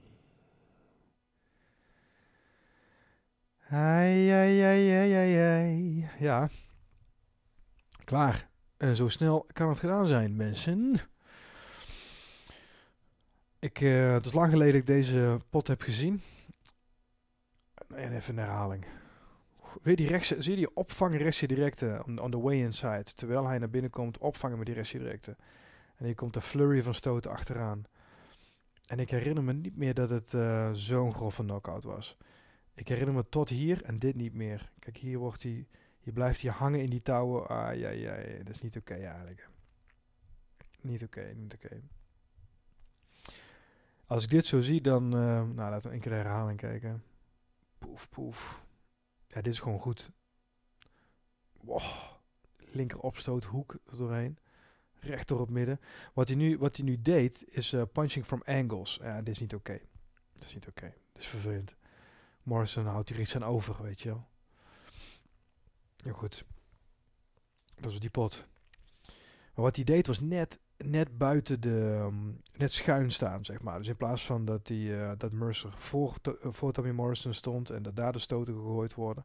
[3.68, 6.08] Ai, ai, ai, ai, ai, ai.
[6.18, 6.48] Ja.
[8.04, 8.51] Klaar.
[8.82, 11.00] En zo snel kan het gedaan zijn, mensen.
[13.58, 16.22] Ik, uh, het is lang geleden dat ik deze pot heb gezien.
[17.94, 18.84] En even een herhaling.
[19.82, 23.04] Weer die rechtse, zie je die opvangen rechtse directe on, on the way inside.
[23.14, 25.36] Terwijl hij naar binnen komt, opvangen met die rechtse directe.
[25.96, 27.84] En hier komt de flurry van stoten achteraan.
[28.86, 32.16] En ik herinner me niet meer dat het uh, zo'n grove knockout was.
[32.74, 34.70] Ik herinner me tot hier en dit niet meer.
[34.78, 35.66] Kijk, hier wordt hij,
[36.02, 37.48] hier blijft hij hangen in die touwen.
[37.48, 39.48] Ah, ja, ja, ja, dat is niet oké eigenlijk.
[40.80, 41.80] Niet oké, niet oké.
[44.06, 47.04] Als ik dit zo zie, dan, uh, nou, laten we een keer de herhaling kijken.
[47.78, 48.64] Poef, poef.
[49.26, 50.10] Ja, dit is gewoon goed.
[51.60, 51.82] Wow.
[52.58, 54.38] Linker opstoot, hoek er doorheen.
[54.98, 55.80] Recht door op midden.
[56.12, 58.98] Wat hij nu, wat hij nu deed, is uh, punching from angles.
[59.02, 59.80] Ja, dit is niet oké.
[60.32, 60.94] Dit is niet oké.
[61.12, 61.74] Dit is vervelend.
[62.42, 64.28] Morrison houdt hier iets aan over, weet je wel.
[66.02, 66.44] Ja, goed.
[67.74, 68.46] Dat was die pot.
[69.54, 71.98] Maar wat hij deed was net, net buiten de...
[72.00, 73.78] Um, net schuin staan, zeg maar.
[73.78, 77.70] Dus in plaats van dat, die, uh, dat Mercer voor, voor Tommy Morrison stond...
[77.70, 79.24] en dat daar de stoten gegooid worden...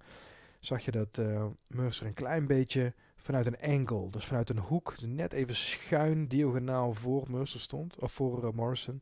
[0.60, 5.00] zag je dat uh, Mercer een klein beetje vanuit een angle, dus vanuit een hoek,
[5.00, 9.02] dus net even schuin diagonaal voor Mercer stond, of voor Morrison.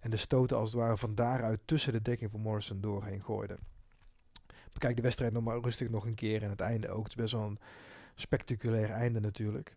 [0.00, 3.58] En de stoten als het ware van daaruit tussen de dekking van Morrison doorheen gooide.
[4.74, 7.02] Bekijk de wedstrijd nog maar rustig nog een keer en het einde ook.
[7.02, 7.58] Het is best wel een
[8.14, 9.76] spectaculair einde natuurlijk.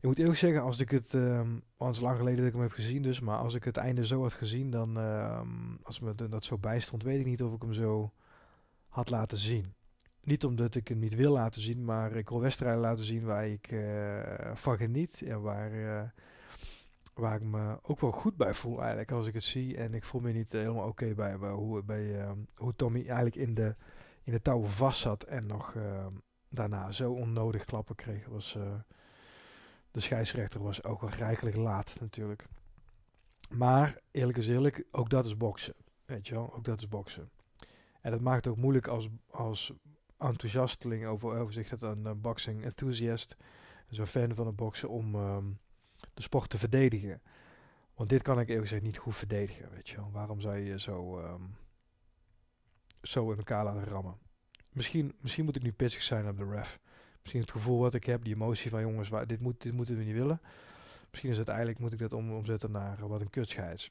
[0.00, 2.72] Ik moet eerlijk zeggen, als ik het, um, is lang geleden dat ik hem heb
[2.72, 6.44] gezien dus, maar als ik het einde zo had gezien, dan, um, als me dat
[6.44, 8.12] zo bijstond, weet ik niet of ik hem zo
[8.88, 9.74] had laten zien.
[10.22, 13.48] Niet omdat ik hem niet wil laten zien, maar ik wil wedstrijden laten zien waar
[13.48, 14.20] ik uh,
[14.54, 15.22] van geniet.
[15.22, 16.02] En waar, uh,
[17.14, 19.76] waar ik me ook wel goed bij voel eigenlijk als ik het zie.
[19.76, 23.54] En ik voel me niet helemaal oké bij, hoe, bij uh, hoe Tommy eigenlijk in
[23.54, 23.74] de,
[24.24, 25.22] in de touwen vast zat.
[25.22, 25.76] En nog
[26.48, 28.26] daarna zo onnodig klappen kreeg.
[28.26, 28.56] Was,
[29.90, 32.46] de scheidsrechter was ook wel rijkelijk laat natuurlijk.
[33.50, 35.74] Maar eerlijk is eerlijk, ook dat is boksen.
[36.04, 37.30] Weet je wel, ook dat is boksen.
[38.00, 39.72] En dat maakt het ook moeilijk als, als
[40.18, 43.36] enthousiasteling over, over zich dat een uh, boxing enthusiast,
[43.88, 45.58] zo'n fan van het boksen, om um,
[46.14, 47.22] de sport te verdedigen.
[47.94, 50.10] Want dit kan ik eerlijk gezegd niet goed verdedigen, weet je wel.
[50.12, 51.56] Waarom zou je zo, um,
[53.06, 54.18] zo in elkaar laten rammen?
[54.72, 56.80] Misschien, misschien moet ik nu pissig zijn op de ref.
[57.20, 60.04] Misschien het gevoel wat ik heb, die emotie van jongens, dit, moet, dit moeten we
[60.04, 60.40] niet willen.
[61.10, 63.90] Misschien is het eigenlijk, moet ik dat om, omzetten naar uh, wat een kutscheids.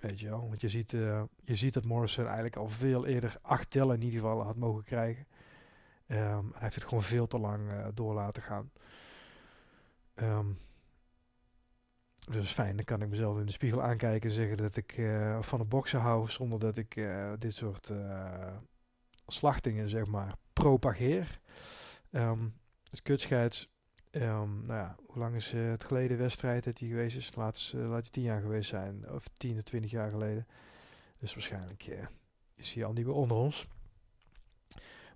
[0.00, 3.36] Weet je wel, want je ziet, uh, je ziet dat Morrison eigenlijk al veel eerder
[3.42, 5.26] acht tellen in ieder geval had mogen krijgen.
[6.06, 8.70] Um, hij heeft het gewoon veel te lang uh, door laten gaan.
[10.14, 10.58] Um,
[12.30, 15.00] Dus fijn, dan kan ik mezelf in de spiegel aankijken en zeggen dat ik
[15.40, 17.06] van het boksen hou, zonder dat ik
[17.38, 17.92] dit soort
[19.26, 21.40] slachtingen, zeg maar, propageer.
[22.10, 22.54] Um,
[22.90, 23.68] dus kutscheids,
[24.10, 27.34] um, nou ja, hoe lang is het geleden wedstrijd dat die geweest is?
[27.34, 30.46] Laat, laat je tien jaar geweest zijn, of tien of twintig jaar geleden.
[31.18, 32.08] Dus waarschijnlijk
[32.54, 33.66] is hij al niet meer onder ons.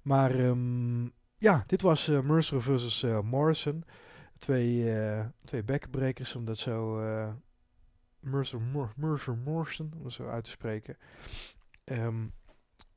[0.02, 3.84] Maar um, ja, dit was Mercer versus Morrison.
[4.38, 7.00] Twee, uh, twee bekkenbrekers, om dat zo...
[8.20, 10.96] Mercer, Mor Mercer Morrison, om dat zo uit te spreken.
[11.84, 12.32] Um,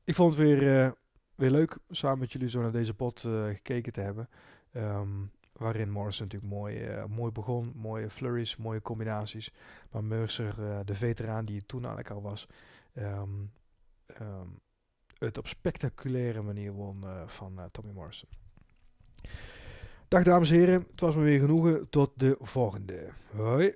[0.04, 0.94] ik vond het weer,
[1.34, 4.28] weer leuk samen met jullie zo naar deze pot gekeken te hebben.
[4.72, 7.72] Um, waarin Morrison natuurlijk mooi, mooi begon.
[7.74, 9.52] Mooie flurries, mooie combinaties.
[9.90, 12.46] Maar Mercer, de veteraan die toen eigenlijk al was...
[12.94, 13.52] Um,
[15.18, 18.28] het op spectaculaire manier won uh, van uh, Tommy Morrison.
[20.10, 21.90] Dag dames en heren, het was me weer genoegen.
[21.90, 23.08] Tot de volgende.
[23.36, 23.74] Hoi.